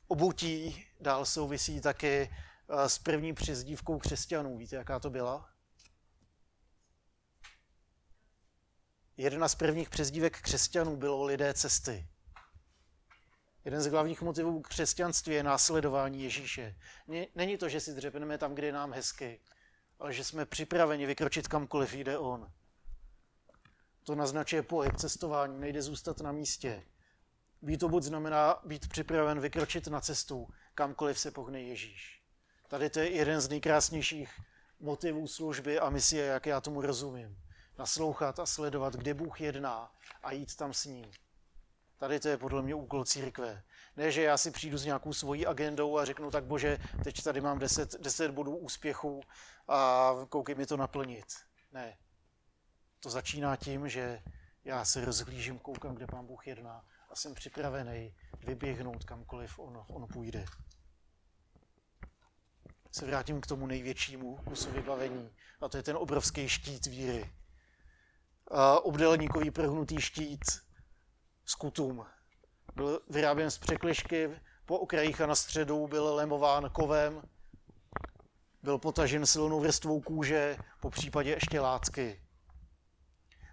Obutí 0.07 0.85
dál 0.99 1.25
souvisí 1.25 1.81
taky 1.81 2.29
eh, 2.29 2.89
s 2.89 2.99
první 2.99 3.33
přezdívkou 3.33 3.99
křesťanů. 3.99 4.57
Víte, 4.57 4.75
jaká 4.75 4.99
to 4.99 5.09
byla? 5.09 5.49
Jedna 9.17 9.47
z 9.47 9.55
prvních 9.55 9.89
přezdívek 9.89 10.41
křesťanů 10.41 10.95
bylo 10.95 11.23
lidé 11.23 11.53
cesty. 11.53 12.07
Jeden 13.65 13.81
z 13.81 13.87
hlavních 13.87 14.21
motivů 14.21 14.61
křesťanství 14.61 15.33
je 15.33 15.43
následování 15.43 16.23
Ježíše. 16.23 16.75
Není 17.35 17.57
to, 17.57 17.69
že 17.69 17.79
si 17.79 17.93
dřepneme 17.93 18.37
tam, 18.37 18.55
kde 18.55 18.67
je 18.67 18.73
nám 18.73 18.93
hezky, 18.93 19.41
ale 19.99 20.13
že 20.13 20.23
jsme 20.23 20.45
připraveni 20.45 21.05
vykročit 21.05 21.47
kamkoliv 21.47 21.93
jde 21.93 22.17
On. 22.17 22.51
To 24.09 24.15
naznačuje 24.15 24.63
pohyb, 24.63 24.95
cestování, 24.95 25.59
nejde 25.59 25.81
zůstat 25.81 26.21
na 26.21 26.31
místě. 26.31 26.83
Být 27.61 27.83
buď 27.83 28.03
znamená 28.03 28.59
být 28.65 28.89
připraven 28.89 29.39
vykročit 29.39 29.87
na 29.87 30.01
cestu, 30.01 30.47
kamkoliv 30.75 31.19
se 31.19 31.31
pohne 31.31 31.61
Ježíš. 31.61 32.21
Tady 32.67 32.89
to 32.89 32.99
je 32.99 33.09
jeden 33.09 33.41
z 33.41 33.49
nejkrásnějších 33.49 34.39
motivů 34.79 35.27
služby 35.27 35.79
a 35.79 35.89
misie, 35.89 36.25
jak 36.25 36.45
já 36.45 36.61
tomu 36.61 36.81
rozumím. 36.81 37.37
Naslouchat 37.77 38.39
a 38.39 38.45
sledovat, 38.45 38.93
kde 38.93 39.13
Bůh 39.13 39.41
jedná 39.41 39.91
a 40.23 40.31
jít 40.31 40.55
tam 40.55 40.73
s 40.73 40.85
ním. 40.85 41.11
Tady 41.97 42.19
to 42.19 42.27
je 42.29 42.37
podle 42.37 42.61
mě 42.61 42.75
úkol 42.75 43.05
církve. 43.05 43.63
Ne, 43.97 44.11
že 44.11 44.21
já 44.21 44.37
si 44.37 44.51
přijdu 44.51 44.77
s 44.77 44.85
nějakou 44.85 45.13
svojí 45.13 45.45
agendou 45.45 45.97
a 45.97 46.05
řeknu, 46.05 46.31
tak 46.31 46.43
bože, 46.43 46.77
teď 47.03 47.23
tady 47.23 47.41
mám 47.41 47.59
10, 47.59 48.01
10 48.01 48.31
bodů 48.31 48.57
úspěchu 48.57 49.21
a 49.67 50.11
koukej 50.29 50.55
mi 50.55 50.65
to 50.65 50.77
naplnit. 50.77 51.25
Ne. 51.71 51.97
To 52.99 53.09
začíná 53.09 53.55
tím, 53.55 53.89
že 53.89 54.23
já 54.63 54.85
se 54.85 55.05
rozhlížím, 55.05 55.59
koukám, 55.59 55.95
kde 55.95 56.07
pán 56.07 56.25
Bůh 56.25 56.47
jedná 56.47 56.85
a 57.09 57.15
jsem 57.15 57.33
připravený 57.33 58.15
vyběhnout 58.39 59.03
kamkoliv 59.03 59.59
on, 59.59 59.85
on 59.87 60.07
půjde. 60.07 60.45
Se 62.91 63.05
vrátím 63.05 63.41
k 63.41 63.47
tomu 63.47 63.67
největšímu 63.67 64.37
kusu 64.37 64.71
vybavení, 64.71 65.29
a 65.61 65.69
to 65.69 65.77
je 65.77 65.83
ten 65.83 65.97
obrovský 65.97 66.49
štít 66.49 66.85
víry. 66.85 67.33
A 68.51 68.79
obdelníkový 68.79 69.51
prhnutý 69.51 70.01
štít 70.01 70.45
s 71.45 71.55
kutum. 71.55 72.05
Byl 72.75 73.01
vyráběn 73.09 73.51
z 73.51 73.57
překlišky, 73.57 74.29
po 74.65 74.79
okrajích 74.79 75.21
a 75.21 75.25
na 75.25 75.35
středu 75.35 75.87
byl 75.87 76.15
lemován 76.15 76.69
kovem, 76.69 77.21
byl 78.63 78.77
potažen 78.77 79.25
silnou 79.25 79.59
vrstvou 79.59 80.01
kůže, 80.01 80.57
po 80.81 80.89
případě 80.89 81.29
ještě 81.29 81.59
látky. 81.59 82.21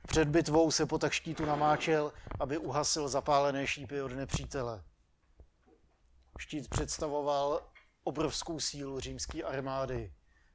Před 0.06 0.28
bitvou 0.28 0.70
se 0.70 0.86
po 0.86 0.98
tak 0.98 1.12
štítu 1.12 1.44
namáčel, 1.44 2.12
aby 2.40 2.58
uhasil 2.58 3.08
zapálené 3.08 3.66
šípy 3.66 4.02
od 4.02 4.12
nepřítele. 4.12 4.82
Štít 6.38 6.68
představoval 6.68 7.62
obrovskou 8.04 8.60
sílu 8.60 9.00
římské 9.00 9.42
armády, 9.42 10.12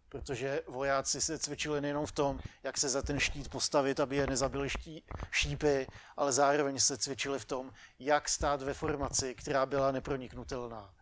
protože 0.10 0.64
vojáci 0.68 1.22
se 1.22 1.40
cvičili 1.40 1.82
nejenom 1.82 2.06
v 2.06 2.12
tom, 2.12 2.40
jak 2.64 2.78
se 2.78 2.90
za 2.90 3.02
ten 3.02 3.20
štít 3.20 3.50
postavit, 3.50 4.00
aby 4.00 4.16
je 4.16 4.28
nezabili 4.28 4.70
ští, 4.70 5.04
šípy, 5.32 5.88
ale 6.18 6.32
zároveň 6.32 6.80
se 6.80 6.98
cvičili 6.98 7.40
v 7.40 7.46
tom, 7.46 7.72
jak 8.00 8.30
stát 8.30 8.62
ve 8.62 8.74
formaci, 8.74 9.36
která 9.36 9.66
byla 9.66 9.92
neproniknutelná. 9.92 10.94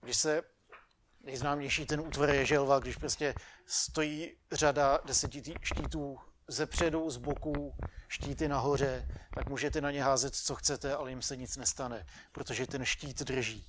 Když 0.00 0.16
se 0.16 0.42
nejznámější 1.20 1.86
ten 1.86 2.00
útvar 2.00 2.30
je 2.30 2.46
želva, 2.46 2.78
když 2.78 2.96
prostě 2.96 3.34
stojí 3.66 4.36
řada 4.52 4.98
deseti 5.04 5.54
štítů 5.62 6.18
ze 6.50 6.66
předu, 6.66 7.10
z 7.10 7.16
boku, 7.16 7.74
štíty 8.08 8.48
nahoře, 8.48 9.08
tak 9.34 9.48
můžete 9.48 9.80
na 9.80 9.90
ně 9.90 10.04
házet, 10.04 10.34
co 10.34 10.54
chcete, 10.54 10.94
ale 10.94 11.10
jim 11.10 11.22
se 11.22 11.36
nic 11.36 11.56
nestane, 11.56 12.06
protože 12.32 12.66
ten 12.66 12.84
štít 12.84 13.22
drží. 13.22 13.66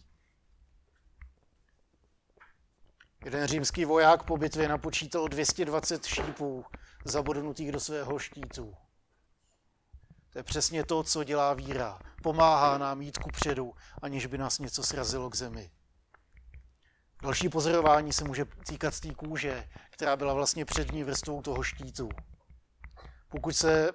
Jeden 3.25 3.47
římský 3.47 3.85
voják 3.85 4.23
po 4.23 4.37
bitvě 4.37 4.67
napočítal 4.67 5.27
220 5.27 6.05
šípů 6.05 6.65
zabodnutých 7.05 7.71
do 7.71 7.79
svého 7.79 8.19
štítu. 8.19 8.75
To 10.29 10.39
je 10.39 10.43
přesně 10.43 10.83
to, 10.83 11.03
co 11.03 11.23
dělá 11.23 11.53
víra. 11.53 11.99
Pomáhá 12.23 12.77
nám 12.77 13.01
jít 13.01 13.17
ku 13.17 13.29
předu, 13.31 13.73
aniž 14.01 14.25
by 14.25 14.37
nás 14.37 14.59
něco 14.59 14.83
srazilo 14.83 15.29
k 15.29 15.35
zemi. 15.35 15.71
Další 17.21 17.49
pozorování 17.49 18.13
se 18.13 18.23
může 18.23 18.45
týkat 18.45 18.99
té 18.99 19.13
kůže, 19.13 19.69
která 19.91 20.15
byla 20.15 20.33
vlastně 20.33 20.65
přední 20.65 21.03
vrstvou 21.03 21.41
toho 21.41 21.63
štítu. 21.63 22.09
Pokud 23.31 23.55
se 23.55 23.91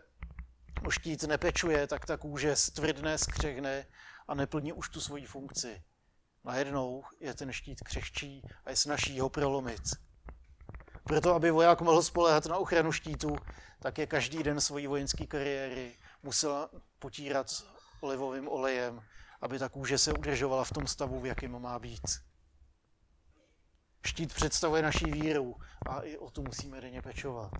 o 0.87 0.90
štít 0.90 1.22
nepečuje, 1.22 1.87
tak 1.87 2.07
ta 2.07 2.16
kůže 2.16 2.57
stvrdne, 2.57 3.18
skřehne 3.18 3.87
a 4.29 4.35
neplní 4.35 4.72
už 4.72 4.88
tu 4.88 5.01
svoji 5.01 5.27
funkci. 5.27 5.83
Najednou 6.44 7.05
je 7.20 7.35
ten 7.35 7.53
štít 7.53 7.81
křehčí 7.81 8.42
a 8.64 8.70
je 8.70 8.77
snaží 8.77 9.20
ho 9.20 9.31
prolomit. 9.31 9.83
Proto, 11.05 11.35
aby 11.35 11.51
voják 11.51 11.81
mohl 11.81 12.03
spolehat 12.03 12.46
na 12.46 12.57
ochranu 12.57 12.92
štítu, 12.92 13.37
tak 13.81 13.99
je 13.99 14.07
každý 14.07 14.42
den 14.42 14.61
svojí 14.61 14.87
vojenské 14.87 15.27
kariéry 15.27 15.96
musel 16.22 16.70
potírat 16.99 17.46
olivovým 18.01 18.49
olejem, 18.49 19.03
aby 19.40 19.59
ta 19.59 19.68
kůže 19.68 19.99
se 19.99 20.12
udržovala 20.12 20.64
v 20.64 20.72
tom 20.72 20.87
stavu, 20.87 21.20
v 21.20 21.27
jakém 21.27 21.62
má 21.62 21.79
být. 21.79 22.20
Štít 24.07 24.35
představuje 24.35 24.83
naší 24.83 25.11
víru 25.11 25.57
a 25.88 26.01
i 26.01 26.18
o 26.18 26.31
tu 26.31 26.42
musíme 26.42 26.81
denně 26.81 27.03
pečovat 27.03 27.53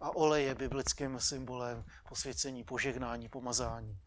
a 0.00 0.16
olej 0.16 0.44
je 0.44 0.54
biblickým 0.54 1.20
symbolem 1.20 1.84
posvěcení, 2.08 2.64
požehnání, 2.64 3.28
pomazání. 3.28 4.00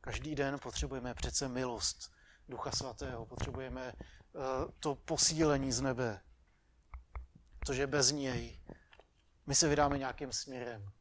Každý 0.00 0.34
den 0.34 0.58
potřebujeme 0.62 1.14
přece 1.14 1.48
milost 1.48 2.12
Ducha 2.48 2.70
Svatého, 2.70 3.26
potřebujeme 3.26 3.92
uh, 3.92 4.42
to 4.80 4.94
posílení 4.94 5.72
z 5.72 5.80
nebe, 5.80 6.20
protože 7.58 7.86
bez 7.86 8.10
něj 8.10 8.60
my 9.46 9.54
se 9.54 9.68
vydáme 9.68 9.98
nějakým 9.98 10.32
směrem, 10.32 10.92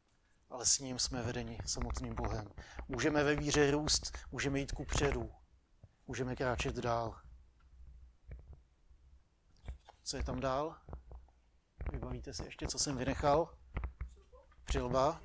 ale 0.50 0.66
s 0.66 0.80
ním 0.80 1.00
jsme 1.00 1.22
vedeni 1.24 1.58
samotným 1.66 2.16
Bohem. 2.16 2.52
Můžeme 2.88 3.24
ve 3.24 3.36
víře 3.36 3.72
růst, 3.72 4.18
můžeme 4.32 4.60
jít 4.60 4.72
ku 4.72 4.86
předu, 4.86 5.32
můžeme 6.08 6.36
kráčet 6.36 6.76
dál. 6.76 7.22
Co 10.04 10.18
je 10.18 10.24
tam 10.24 10.40
dál? 10.40 10.78
Vybavíte 11.92 12.34
si 12.34 12.44
ještě, 12.44 12.68
co 12.68 12.80
jsem 12.80 12.98
vynechal? 12.98 13.61
Přilba, 14.72 15.22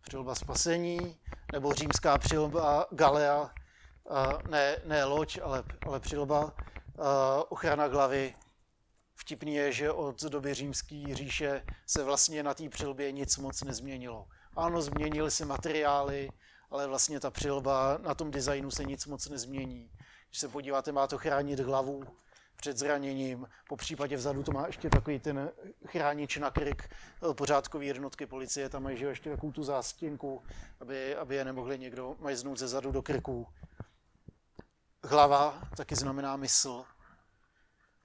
přilba 0.00 0.34
spasení, 0.34 1.16
nebo 1.52 1.72
římská 1.72 2.18
přilba 2.18 2.86
Galea, 2.90 3.50
ne, 4.50 4.76
ne 4.84 5.04
loď, 5.04 5.38
ale, 5.42 5.64
ale 5.86 6.00
přilba, 6.00 6.52
ochrana 7.48 7.86
hlavy, 7.86 8.34
Vtipný 9.14 9.54
je, 9.54 9.72
že 9.72 9.92
od 9.92 10.22
doby 10.22 10.54
římské 10.54 11.04
říše 11.12 11.62
se 11.86 12.04
vlastně 12.04 12.42
na 12.42 12.54
té 12.54 12.68
přilbě 12.68 13.12
nic 13.12 13.36
moc 13.36 13.62
nezměnilo. 13.62 14.26
Ano, 14.56 14.82
změnily 14.82 15.30
se 15.30 15.44
materiály, 15.44 16.28
ale 16.70 16.86
vlastně 16.86 17.20
ta 17.20 17.30
přilba 17.30 17.98
na 18.02 18.14
tom 18.14 18.30
designu 18.30 18.70
se 18.70 18.84
nic 18.84 19.06
moc 19.06 19.28
nezmění. 19.28 19.90
Když 20.28 20.40
se 20.40 20.48
podíváte, 20.48 20.92
má 20.92 21.06
to 21.06 21.18
chránit 21.18 21.60
hlavu 21.60 22.04
před 22.56 22.78
zraněním, 22.78 23.48
po 23.68 23.76
případě 23.76 24.16
vzadu 24.16 24.42
to 24.42 24.52
má 24.52 24.66
ještě 24.66 24.90
takový 24.90 25.18
ten 25.18 25.50
chránič 25.86 26.36
na 26.36 26.50
krk, 26.50 26.90
pořádkový 27.32 27.86
jednotky 27.86 28.26
policie 28.26 28.68
tam 28.68 28.82
mají 28.82 29.00
ještě 29.00 29.30
takovou 29.30 29.52
tu 29.52 29.64
zástěnku, 29.64 30.42
aby, 30.80 31.16
aby 31.16 31.36
je 31.36 31.44
nemohli 31.44 31.78
někdo 31.78 32.16
majznout 32.18 32.58
ze 32.58 32.68
zadu 32.68 32.92
do 32.92 33.02
krku. 33.02 33.46
Hlava 35.02 35.68
taky 35.76 35.96
znamená 35.96 36.36
mysl 36.36 36.84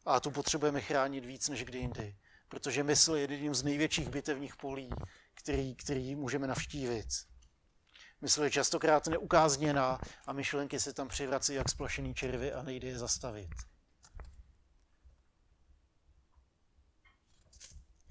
a 0.05 0.19
tu 0.19 0.31
potřebujeme 0.31 0.81
chránit 0.81 1.25
víc 1.25 1.49
než 1.49 1.63
kdy 1.63 1.77
jindy, 1.77 2.15
protože 2.49 2.83
mysl 2.83 3.15
je 3.15 3.21
jedním 3.31 3.55
z 3.55 3.63
největších 3.63 4.09
bitevních 4.09 4.55
polí, 4.55 4.89
který, 5.33 5.75
který 5.75 6.15
můžeme 6.15 6.47
navštívit. 6.47 7.07
Mysl 8.21 8.43
je 8.43 8.51
častokrát 8.51 9.07
neukázněná 9.07 9.99
a 10.27 10.33
myšlenky 10.33 10.79
se 10.79 10.93
tam 10.93 11.07
přivrací 11.07 11.53
jak 11.53 11.69
splašený 11.69 12.13
červy 12.13 12.53
a 12.53 12.63
nejde 12.63 12.88
je 12.88 12.97
zastavit. 12.97 13.49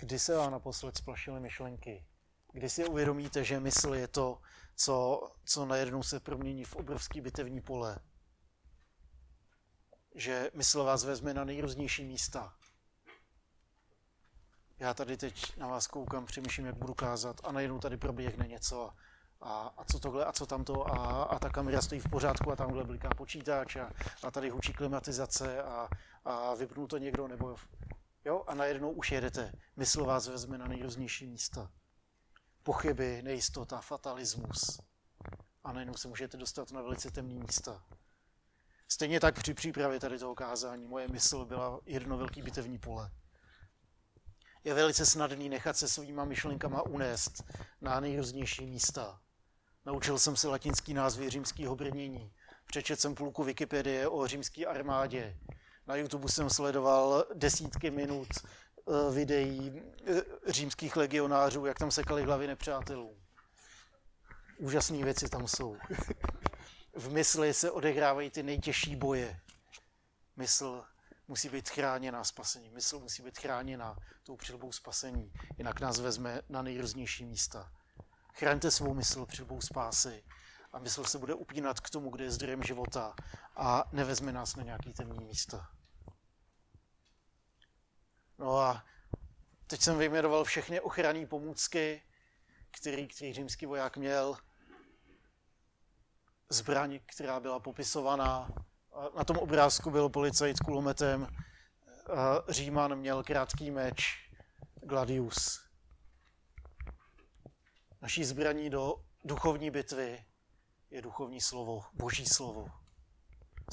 Kdy 0.01 0.19
se 0.19 0.37
vám 0.37 0.53
naposled 0.53 0.97
splašily 0.97 1.41
myšlenky? 1.41 2.07
Kdy 2.53 2.71
si 2.71 2.87
uvědomíte, 2.87 3.45
že 3.45 3.61
mysl 3.61 3.95
je 3.95 4.09
to, 4.09 4.41
co, 4.77 5.29
co 5.45 5.67
najednou 5.67 6.03
se 6.03 6.21
promění 6.21 6.65
v 6.65 6.77
obrovský 6.77 7.21
bitevní 7.21 7.61
pole? 7.61 7.99
Že 10.15 10.51
mysl 10.55 10.85
vás 10.85 11.05
vezme 11.05 11.35
na 11.35 11.45
nejrůznější 11.45 12.05
místa. 12.05 12.55
Já 14.79 14.95
tady 14.95 15.17
teď 15.17 15.57
na 15.57 15.67
vás 15.67 15.87
koukám, 15.87 16.27
přemýšlím, 16.27 16.67
jak 16.67 16.77
budu 16.77 16.95
kázat 16.95 17.41
a 17.45 17.53
najednou 17.53 17.79
tady 17.79 17.97
proběhne 17.97 18.49
něco 18.49 18.91
a, 19.41 19.75
a 19.77 19.85
co 19.85 19.99
tohle 20.01 20.25
a 20.25 20.33
co 20.33 20.47
tamto 20.47 20.89
a, 20.91 21.23
a 21.23 21.39
ta 21.39 21.51
kamera 21.51 21.83
stojí 21.83 22.01
v 22.01 22.11
pořádku 22.11 22.53
a 22.53 22.57
tamhle 22.57 22.85
bliká 22.85 23.09
počítač 23.09 23.77
a, 23.77 23.91
a 24.23 24.31
tady 24.31 24.51
hučí 24.51 24.73
klimatizace 24.73 25.63
a, 25.63 25.89
a 26.25 26.55
vypnul 26.55 26.87
to 26.87 26.99
někdo 26.99 27.29
nebo 27.29 27.57
jo 28.25 28.45
a 28.47 28.55
najednou 28.55 28.91
už 28.91 29.13
jedete. 29.13 29.53
Mysl 29.77 30.05
vás 30.05 30.29
vezme 30.29 30.59
na 30.59 30.67
nejrůznější 30.67 31.27
místa. 31.27 31.73
Pochyby, 32.63 33.23
nejistota, 33.23 33.81
fatalismus. 33.81 34.81
A 35.65 35.73
najednou 35.73 35.95
se 35.95 36.09
můžete 36.09 36.37
dostat 36.37 36.73
na 36.73 36.83
velice 36.83 37.11
temné 37.11 37.35
místa. 37.35 37.85
Stejně 38.89 39.21
tak 39.21 39.39
při 39.39 39.55
přípravě 39.55 40.01
tady 40.01 40.19
toho 40.19 40.35
kázání 40.35 40.87
moje 40.87 41.09
mysl 41.09 41.45
byla 41.45 41.81
jedno 41.87 42.19
velký 42.19 42.43
bitevní 42.43 42.79
pole. 42.79 43.11
Je 44.65 44.75
velice 44.75 45.07
snadný 45.07 45.49
nechat 45.49 45.77
se 45.77 45.89
svýma 45.89 46.25
myšlenkama 46.25 46.83
unést 46.83 47.45
na 47.81 48.01
nejrůznější 48.01 48.67
místa. 48.67 49.21
Naučil 49.87 50.19
jsem 50.19 50.37
se 50.37 50.49
latinský 50.49 50.95
názvy 50.95 51.31
římského 51.31 51.77
brnění. 51.77 52.33
Přečet 52.67 53.01
jsem 53.01 53.15
půlku 53.15 53.45
Wikipedie 53.45 54.09
o 54.09 54.27
římské 54.27 54.67
armádě. 54.67 55.39
Na 55.89 55.97
YouTube 55.97 56.29
jsem 56.29 56.51
sledoval 56.51 57.25
desítky 57.35 57.91
minut 57.91 58.29
eh, 58.39 59.15
videí 59.15 59.83
eh, 60.07 60.23
římských 60.47 60.97
legionářů, 60.97 61.67
jak 61.67 61.79
tam 61.79 61.91
sekali 61.91 62.23
hlavy 62.23 62.47
nepřátelů. 62.47 63.17
Úžasné 64.59 65.05
věci 65.05 65.29
tam 65.29 65.49
jsou. 65.49 65.77
v 66.97 67.11
mysli 67.11 67.55
se 67.55 67.71
odehrávají 67.71 68.31
ty 68.31 68.43
nejtěžší 68.43 68.97
boje. 68.97 69.41
Mysl 70.37 70.85
musí 71.29 71.49
být 71.49 71.69
chráněná 71.69 72.25
spasení. 72.25 72.71
Mysl 72.71 72.99
musí 72.99 73.23
být 73.23 73.39
chráněná 73.39 73.97
tou 74.23 74.37
přilbou 74.37 74.73
spasení, 74.73 75.33
jinak 75.59 75.81
nás 75.81 76.01
vezme 76.01 76.41
na 76.49 76.63
nejrůznější 76.63 77.25
místa. 77.25 77.73
Chraňte 78.35 78.71
svou 78.71 78.95
mysl 78.95 79.27
přilbou 79.27 79.61
spásy 79.61 80.25
a 80.73 80.79
mysl 80.79 81.05
se 81.05 81.19
bude 81.19 81.35
upínat 81.35 81.81
k 81.81 81.91
tomu, 81.91 82.11
kde 82.11 82.25
je 82.25 82.31
zdrojem 82.31 82.63
života 82.63 83.15
a 83.57 83.85
nevezme 83.93 84.33
nás 84.33 84.57
na 84.57 84.63
nějaký 84.63 84.93
temný 84.93 85.25
místa. 85.25 85.78
No 88.39 88.59
a 88.59 88.85
teď 89.67 89.81
jsem 89.81 89.99
vyjmenoval 89.99 90.45
všechny 90.45 90.81
ochranné 90.81 91.27
pomůcky, 91.27 92.03
který, 92.71 93.09
který 93.09 93.33
římský 93.33 93.67
voják 93.67 93.97
měl. 93.97 94.37
Zbraň, 96.49 97.01
která 97.07 97.41
byla 97.41 97.61
popisovaná. 97.61 98.49
Na 99.17 99.25
tom 99.25 99.37
obrázku 99.37 99.91
byl 99.91 100.09
policajt 100.09 100.61
kulometem. 100.61 101.29
Říman 102.49 102.97
měl 102.97 103.23
krátký 103.23 103.71
meč, 103.71 104.31
gladius. 104.83 105.69
Naší 108.03 108.25
zbraní 108.25 108.71
do 108.71 109.05
duchovní 109.25 109.71
bitvy 109.71 110.25
je 110.91 111.03
duchovní 111.03 111.41
slovo, 111.41 111.85
boží 111.95 112.27
slovo. 112.27 112.69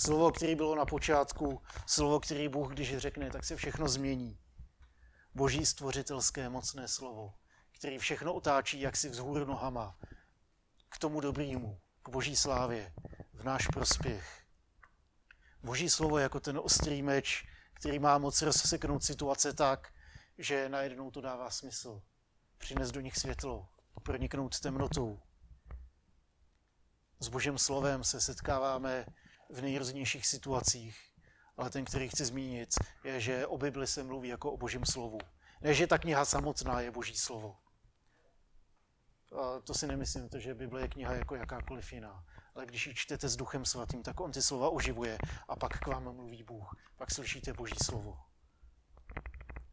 Slovo, 0.01 0.31
které 0.31 0.55
bylo 0.55 0.75
na 0.75 0.85
počátku, 0.85 1.61
slovo, 1.85 2.19
který 2.19 2.47
Bůh, 2.47 2.71
když 2.71 2.97
řekne, 2.97 3.31
tak 3.31 3.45
se 3.45 3.55
všechno 3.55 3.87
změní. 3.87 4.39
Boží 5.35 5.65
stvořitelské 5.65 6.49
mocné 6.49 6.87
slovo, 6.87 7.33
který 7.71 7.97
všechno 7.97 8.33
otáčí 8.33 8.81
jaksi 8.81 9.09
vzhůru 9.09 9.45
nohama 9.45 9.99
k 10.89 10.97
tomu 10.97 11.21
dobrýmu, 11.21 11.79
k 12.03 12.09
boží 12.09 12.35
slávě, 12.35 12.93
v 13.33 13.43
náš 13.43 13.67
prospěch. 13.67 14.45
Boží 15.63 15.89
slovo 15.89 16.17
jako 16.17 16.39
ten 16.39 16.59
ostrý 16.63 17.01
meč, 17.01 17.47
který 17.73 17.99
má 17.99 18.17
moc 18.17 18.41
rozseknout 18.41 19.03
situace 19.03 19.53
tak, 19.53 19.93
že 20.37 20.69
najednou 20.69 21.11
to 21.11 21.21
dává 21.21 21.49
smysl. 21.49 22.01
Přines 22.57 22.91
do 22.91 23.01
nich 23.01 23.15
světlo, 23.15 23.67
proniknout 24.03 24.59
temnotou. 24.59 25.19
S 27.19 27.27
Božím 27.27 27.57
slovem 27.57 28.03
se 28.03 28.21
setkáváme 28.21 29.05
v 29.49 29.61
nejrůznějších 29.61 30.27
situacích, 30.27 31.04
ale 31.57 31.69
ten, 31.69 31.85
který 31.85 32.09
chci 32.09 32.25
zmínit, 32.25 32.69
je, 33.03 33.19
že 33.19 33.47
o 33.47 33.57
Bibli 33.57 33.87
se 33.87 34.03
mluví 34.03 34.29
jako 34.29 34.51
o 34.51 34.57
Božím 34.57 34.85
slovu. 34.85 35.17
Ne, 35.61 35.73
že 35.73 35.87
ta 35.87 35.97
kniha 35.97 36.25
samotná 36.25 36.81
je 36.81 36.91
Boží 36.91 37.15
slovo. 37.15 37.57
A 39.35 39.59
to 39.59 39.73
si 39.73 39.87
nemyslím, 39.87 40.29
že 40.37 40.53
Bible 40.53 40.81
je 40.81 40.87
kniha 40.87 41.13
jako 41.13 41.35
jakákoliv 41.35 41.93
jiná. 41.93 42.25
Ale 42.55 42.65
když 42.65 42.87
ji 42.87 42.95
čtete 42.95 43.29
s 43.29 43.35
Duchem 43.35 43.65
Svatým, 43.65 44.03
tak 44.03 44.19
on 44.19 44.31
ty 44.31 44.41
slova 44.41 44.69
oživuje 44.69 45.17
a 45.47 45.55
pak 45.55 45.79
k 45.79 45.87
vám 45.87 46.15
mluví 46.15 46.43
Bůh. 46.43 46.75
Pak 46.97 47.11
slyšíte 47.11 47.53
Boží 47.53 47.75
slovo. 47.83 48.19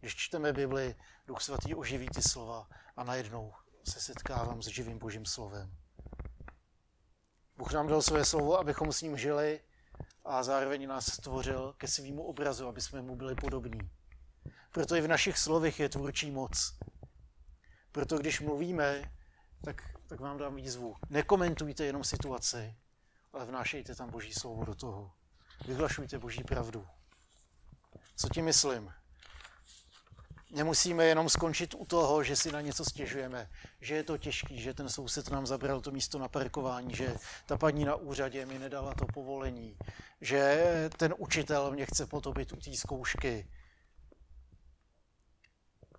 Když 0.01 0.17
čteme 0.17 0.53
Bibli, 0.53 0.97
Duch 1.27 1.41
Svatý 1.41 1.75
oživí 1.75 2.09
ty 2.09 2.23
slova 2.23 2.69
a 2.97 3.05
najednou 3.05 3.55
se 3.85 4.01
setkávám 4.01 4.63
s 4.63 4.67
živým 4.67 4.99
Božím 4.99 5.27
slovem. 5.27 5.77
Bůh 7.57 7.73
nám 7.73 7.89
dal 7.89 8.03
své 8.03 8.25
slovo, 8.25 8.59
abychom 8.59 8.93
s 8.93 9.03
ním 9.03 9.17
žili 9.17 9.61
a 10.25 10.43
zároveň 10.43 10.89
nás 10.89 11.13
stvořil 11.13 11.75
ke 11.79 11.89
svýmu 11.89 12.23
obrazu, 12.23 12.69
aby 12.69 12.81
jsme 12.81 13.03
mu 13.03 13.17
byli 13.17 13.35
podobní. 13.35 13.91
Proto 14.73 14.97
i 14.97 15.01
v 15.01 15.09
našich 15.09 15.39
slovech 15.39 15.81
je 15.81 15.89
tvůrčí 15.89 16.31
moc. 16.31 16.79
Proto 17.93 18.19
když 18.19 18.41
mluvíme, 18.41 19.13
tak, 19.65 19.83
tak 20.07 20.21
vám 20.21 20.39
dám 20.39 20.57
výzvu. 20.57 20.97
Nekomentujte 21.11 21.85
jenom 21.85 22.05
situaci, 22.05 22.77
ale 23.33 23.47
vnášejte 23.47 23.95
tam 23.95 24.11
Boží 24.11 24.33
slovo 24.33 24.65
do 24.65 24.75
toho. 24.75 25.13
Vyhlašujte 25.67 26.19
Boží 26.19 26.45
pravdu. 26.45 26.87
Co 28.17 28.29
tím 28.29 28.45
myslím? 28.45 28.93
Nemusíme 30.53 31.05
jenom 31.05 31.29
skončit 31.29 31.75
u 31.75 31.85
toho, 31.85 32.23
že 32.23 32.37
si 32.37 32.53
na 32.53 32.61
něco 32.61 32.85
stěžujeme, 32.85 33.51
že 33.81 33.95
je 33.95 34.03
to 34.03 34.19
těžký, 34.19 34.61
že 34.61 34.75
ten 34.75 34.89
soused 34.89 35.31
nám 35.31 35.47
zabral 35.47 35.81
to 35.81 35.91
místo 35.91 36.19
na 36.19 36.29
parkování, 36.29 36.95
že 36.95 37.17
ta 37.47 37.57
paní 37.57 37.85
na 37.85 37.97
úřadě 37.97 38.47
mi 38.47 38.59
nedala 38.59 38.95
to 38.95 39.07
povolení, 39.07 39.77
že 40.21 40.91
ten 40.97 41.15
učitel 41.19 41.71
mě 41.71 41.87
chce 41.87 42.07
potopit 42.07 42.53
u 42.53 42.57
té 42.57 42.77
zkoušky. 42.77 43.49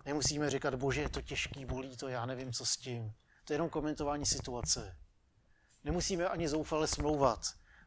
Nemusíme 0.04 0.50
říkat, 0.50 0.74
bože, 0.74 1.00
je 1.00 1.08
to 1.08 1.22
těžký, 1.22 1.64
bolí 1.64 1.96
to, 1.96 2.08
já 2.08 2.26
nevím, 2.26 2.52
co 2.52 2.66
s 2.66 2.76
tím. 2.76 3.12
To 3.44 3.52
je 3.52 3.54
jenom 3.54 3.68
komentování 3.68 4.26
situace. 4.26 4.96
Nemusíme 5.84 6.28
ani 6.28 6.48
zoufale 6.48 6.86
smlouvat. 6.86 7.40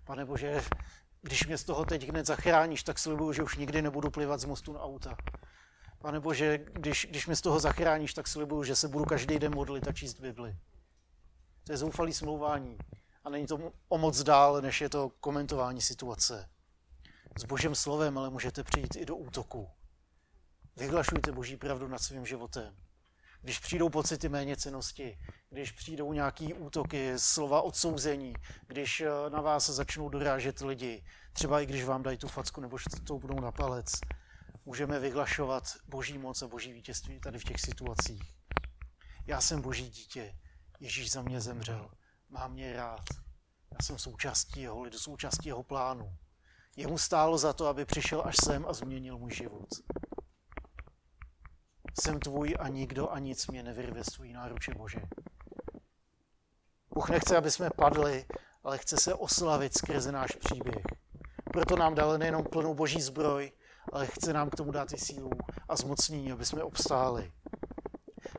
Pane 0.04 0.26
Bože, 0.26 0.64
když 1.22 1.48
mě 1.48 1.58
z 1.58 1.64
toho 1.64 1.86
teď 1.86 2.10
hned 2.10 2.26
zachráníš, 2.26 2.84
tak 2.84 3.00
slibuju, 3.00 3.34
že 3.34 3.44
už 3.44 3.56
nikdy 3.56 3.82
nebudu 3.82 4.10
plivat 4.10 4.40
z 4.40 4.46
mostu 4.46 4.74
na 4.74 4.80
auta. 4.80 5.18
Pane 6.00 6.20
Bože, 6.20 6.58
když, 6.58 7.08
když 7.10 7.28
mě 7.28 7.36
z 7.36 7.42
toho 7.42 7.60
zachráníš, 7.60 8.14
tak 8.14 8.28
slibuju, 8.28 8.64
že 8.64 8.76
se 8.76 8.88
budu 8.88 9.06
každý 9.06 9.40
den 9.40 9.56
modlit 9.56 9.88
a 9.88 9.92
číst 9.92 10.20
Bibli. 10.20 10.56
To 11.64 11.72
je 11.72 11.78
zoufalý 11.78 12.14
smlouvání. 12.14 12.78
A 13.24 13.30
není 13.30 13.48
to 13.48 13.72
o 13.90 13.98
moc 13.98 14.24
dál, 14.24 14.62
než 14.62 14.82
je 14.82 14.90
to 14.90 15.10
komentování 15.20 15.82
situace. 15.82 16.50
S 17.40 17.44
božím 17.44 17.76
slovem 17.76 18.18
ale 18.18 18.30
můžete 18.30 18.64
přijít 18.64 18.96
i 18.96 19.06
do 19.06 19.16
útoku. 19.16 19.70
Vyhlašujte 20.76 21.32
boží 21.32 21.58
pravdu 21.58 21.88
nad 21.88 22.02
svým 22.02 22.26
životem. 22.26 22.76
Když 23.42 23.60
přijdou 23.60 23.90
pocity 23.90 24.30
méněcenosti, 24.30 25.18
když 25.50 25.72
přijdou 25.72 26.14
nějaký 26.14 26.54
útoky, 26.54 27.14
slova 27.18 27.62
odsouzení, 27.62 28.34
když 28.68 29.02
eh, 29.02 29.30
na 29.30 29.42
vás 29.42 29.70
začnou 29.70 30.10
dorážet 30.10 30.62
lidi, 30.62 31.04
třeba 31.34 31.62
i 31.62 31.66
když 31.66 31.84
vám 31.86 32.04
dají 32.04 32.18
tu 32.18 32.28
facku 32.28 32.62
nebo 32.62 32.78
to 33.04 33.20
budou 33.20 33.40
na 33.40 33.52
palec, 33.52 33.92
můžeme 34.68 35.00
vyhlašovat 35.00 35.64
boží 35.86 36.18
moc 36.18 36.42
a 36.42 36.48
boží 36.48 36.74
vítězství 36.74 37.20
tady 37.20 37.40
v 37.40 37.44
těch 37.44 37.60
situacích. 37.60 38.24
Já 39.26 39.42
jsem 39.42 39.62
boží 39.62 39.90
dítě, 39.90 40.36
Ježíš 40.80 41.12
za 41.12 41.22
mě 41.22 41.42
zemřel, 41.42 41.92
má 42.30 42.48
mě 42.48 42.74
rád. 42.74 43.04
Já 43.72 43.78
jsem 43.82 44.00
součástí 44.00 44.62
jeho 44.62 44.82
lidu, 44.82 44.98
součástí 44.98 45.50
jeho 45.50 45.64
plánu. 45.64 46.18
Jemu 46.76 46.98
stálo 46.98 47.38
za 47.38 47.54
to, 47.54 47.68
aby 47.68 47.86
přišel 47.86 48.22
až 48.26 48.36
sem 48.46 48.66
a 48.66 48.74
změnil 48.74 49.18
můj 49.18 49.34
život. 49.34 49.70
Jsem 52.02 52.20
tvůj 52.20 52.56
a 52.60 52.68
nikdo 52.68 53.10
a 53.10 53.20
nic 53.20 53.48
mě 53.48 53.64
nevyrve 53.64 54.04
z 54.04 54.08
tvojí 54.08 54.34
náruče 54.34 54.74
Bože. 54.74 55.02
Bůh 56.94 57.10
nechce, 57.10 57.38
aby 57.38 57.52
jsme 57.52 57.70
padli, 57.70 58.26
ale 58.64 58.78
chce 58.78 58.98
se 58.98 59.14
oslavit 59.14 59.78
skrze 59.78 60.12
náš 60.12 60.32
příběh. 60.32 60.84
Proto 61.54 61.76
nám 61.76 61.96
dal 61.96 62.18
nejenom 62.18 62.44
plnou 62.44 62.74
boží 62.74 63.02
zbroj, 63.02 63.52
ale 63.94 64.08
chce 64.08 64.34
nám 64.34 64.50
k 64.50 64.56
tomu 64.56 64.72
dát 64.72 64.94
i 64.94 64.98
sílu 64.98 65.30
a 65.70 65.76
zmocnění, 65.76 66.32
aby 66.32 66.46
jsme 66.46 66.64
obstáli. 66.64 67.32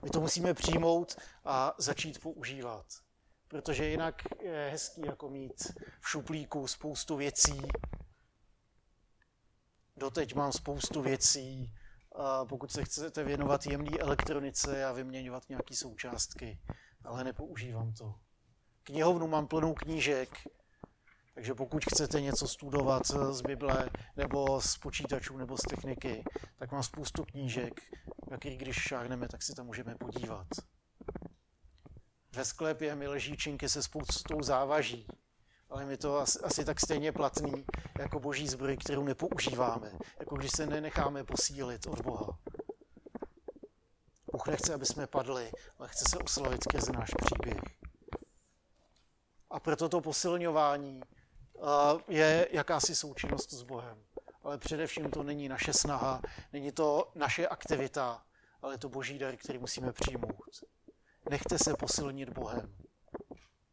My 0.02 0.10
to 0.10 0.20
musíme 0.20 0.54
přijmout 0.54 1.16
a 1.44 1.74
začít 1.78 2.22
používat. 2.22 2.86
Protože 3.48 3.86
jinak 3.86 4.22
je 4.42 4.68
hezký 4.72 5.02
jako 5.06 5.28
mít 5.28 5.72
v 6.00 6.08
šuplíku 6.08 6.66
spoustu 6.66 7.16
věcí. 7.16 7.62
Doteď 9.96 10.34
mám 10.34 10.52
spoustu 10.52 11.02
věcí, 11.02 11.74
a 12.14 12.44
pokud 12.44 12.72
se 12.72 12.84
chcete 12.84 13.24
věnovat 13.24 13.66
jemné 13.66 13.98
elektronice 13.98 14.84
a 14.84 14.92
vyměňovat 14.92 15.48
nějaké 15.48 15.74
součástky, 15.76 16.58
ale 17.04 17.24
nepoužívám 17.24 17.92
to. 17.92 18.14
Knihovnu 18.82 19.26
mám 19.26 19.46
plnou 19.46 19.74
knížek, 19.74 20.28
takže 21.38 21.54
pokud 21.54 21.84
chcete 21.84 22.20
něco 22.20 22.48
studovat 22.48 23.02
z 23.30 23.40
Bible, 23.40 23.90
nebo 24.16 24.60
z 24.60 24.78
počítačů, 24.78 25.36
nebo 25.36 25.56
z 25.56 25.60
techniky, 25.60 26.24
tak 26.56 26.72
mám 26.72 26.82
spoustu 26.82 27.24
knížek, 27.24 27.80
na 28.30 28.36
který 28.36 28.56
když 28.56 28.76
šáhneme, 28.76 29.28
tak 29.28 29.42
si 29.42 29.54
tam 29.54 29.66
můžeme 29.66 29.94
podívat. 29.94 30.46
Ve 32.32 32.44
sklepě 32.44 32.94
mi 32.94 33.06
leží 33.06 33.36
činky 33.36 33.68
se 33.68 33.82
spoustou 33.82 34.42
závaží, 34.42 35.06
ale 35.70 35.86
mi 35.86 35.96
to 35.96 36.18
asi, 36.18 36.38
asi 36.38 36.64
tak 36.64 36.80
stejně 36.80 37.12
platný 37.12 37.64
jako 37.98 38.20
boží 38.20 38.48
zbroj, 38.48 38.76
kterou 38.76 39.04
nepoužíváme, 39.04 39.92
jako 40.20 40.36
když 40.36 40.50
se 40.56 40.66
nenecháme 40.66 41.24
posílit 41.24 41.86
od 41.86 42.00
Boha. 42.00 42.38
Bůh 44.32 44.46
nechce, 44.46 44.74
aby 44.74 44.86
jsme 44.86 45.06
padli, 45.06 45.50
ale 45.78 45.88
chce 45.88 46.04
se 46.10 46.18
oslavit 46.18 46.62
skrze 46.62 46.92
náš 46.92 47.10
příběh. 47.24 47.62
A 49.50 49.60
proto 49.60 49.88
to 49.88 50.00
posilňování 50.00 51.02
je 52.08 52.48
jakási 52.50 52.94
součinnost 52.94 53.52
s 53.52 53.62
Bohem. 53.62 54.04
Ale 54.42 54.58
především 54.58 55.10
to 55.10 55.22
není 55.22 55.48
naše 55.48 55.72
snaha, 55.72 56.22
není 56.52 56.72
to 56.72 57.12
naše 57.14 57.48
aktivita, 57.48 58.22
ale 58.62 58.74
je 58.74 58.78
to 58.78 58.88
boží 58.88 59.18
dar, 59.18 59.36
který 59.36 59.58
musíme 59.58 59.92
přijmout. 59.92 60.64
Nechte 61.30 61.58
se 61.58 61.74
posilnit 61.74 62.28
Bohem. 62.28 62.76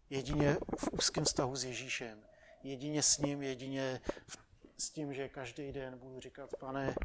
Jedině 0.10 0.58
v 0.78 0.90
úzkém 0.92 1.26
vztahu 1.26 1.56
s 1.56 1.64
Ježíšem. 1.64 2.24
Jedině 2.64 3.04
s 3.04 3.18
ním, 3.18 3.42
jedině 3.42 4.02
s 4.78 4.90
tím, 4.90 5.14
že 5.14 5.30
každý 5.30 5.72
den 5.72 5.98
budu 5.98 6.20
říkat, 6.20 6.50
pane, 6.60 6.96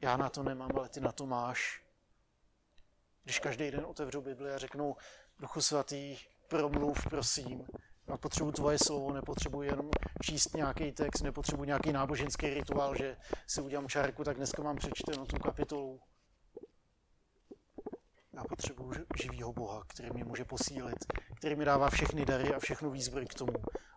já 0.00 0.16
na 0.16 0.28
to 0.28 0.42
nemám, 0.42 0.70
ale 0.76 0.88
ty 0.88 1.00
na 1.00 1.12
to 1.12 1.26
máš. 1.26 1.82
Když 3.24 3.38
každý 3.38 3.70
den 3.70 3.84
otevřu 3.86 4.20
Bibli 4.20 4.52
a 4.52 4.58
řeknu, 4.58 4.96
Duchu 5.38 5.60
svatý, 5.60 6.18
promluv, 6.48 7.06
prosím, 7.10 7.66
a 8.08 8.16
potřebuji 8.16 8.52
tvoje 8.52 8.78
slovo, 8.78 9.12
nepotřebuji 9.12 9.62
jenom 9.62 9.90
číst 10.22 10.54
nějaký 10.54 10.92
text, 10.92 11.22
nepotřebuji 11.22 11.64
nějaký 11.64 11.92
náboženský 11.92 12.50
rituál, 12.50 12.96
že 12.96 13.16
si 13.46 13.60
udělám 13.60 13.88
čárku, 13.88 14.24
tak 14.24 14.36
dneska 14.36 14.62
mám 14.62 14.76
přečteno 14.76 15.26
tu 15.26 15.36
kapitolu. 15.36 16.00
Já 18.32 18.44
potřebuji 18.44 18.94
živýho 19.22 19.52
Boha, 19.52 19.84
který 19.88 20.10
mě 20.10 20.24
může 20.24 20.44
posílit, 20.44 20.98
který 21.36 21.56
mi 21.56 21.64
dává 21.64 21.90
všechny 21.90 22.24
dary 22.24 22.54
a 22.54 22.58
všechnu 22.58 22.90
výzbroj 22.90 23.26
k 23.26 23.34
tomu, 23.34 23.52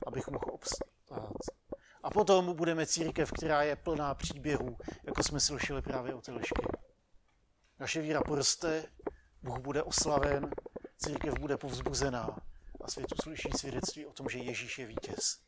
abych 0.07 0.27
mohl 0.27 0.45
obstát. 0.51 1.33
A 2.03 2.09
potom 2.09 2.55
budeme 2.55 2.85
církev, 2.85 3.31
která 3.31 3.63
je 3.63 3.75
plná 3.75 4.15
příběhů, 4.15 4.77
jako 5.03 5.23
jsme 5.23 5.39
slyšeli 5.39 5.81
právě 5.81 6.15
o 6.15 6.21
lišky. 6.27 6.65
Naše 7.79 8.01
víra 8.01 8.21
poroste, 8.21 8.85
Bůh 9.43 9.59
bude 9.59 9.83
oslaven, 9.83 10.49
církev 10.97 11.39
bude 11.39 11.57
povzbuzená 11.57 12.37
a 12.85 12.87
svět 12.87 13.11
uslyší 13.19 13.49
svědectví 13.57 14.05
o 14.05 14.13
tom, 14.13 14.29
že 14.29 14.39
Ježíš 14.39 14.79
je 14.79 14.85
vítěz. 14.85 15.44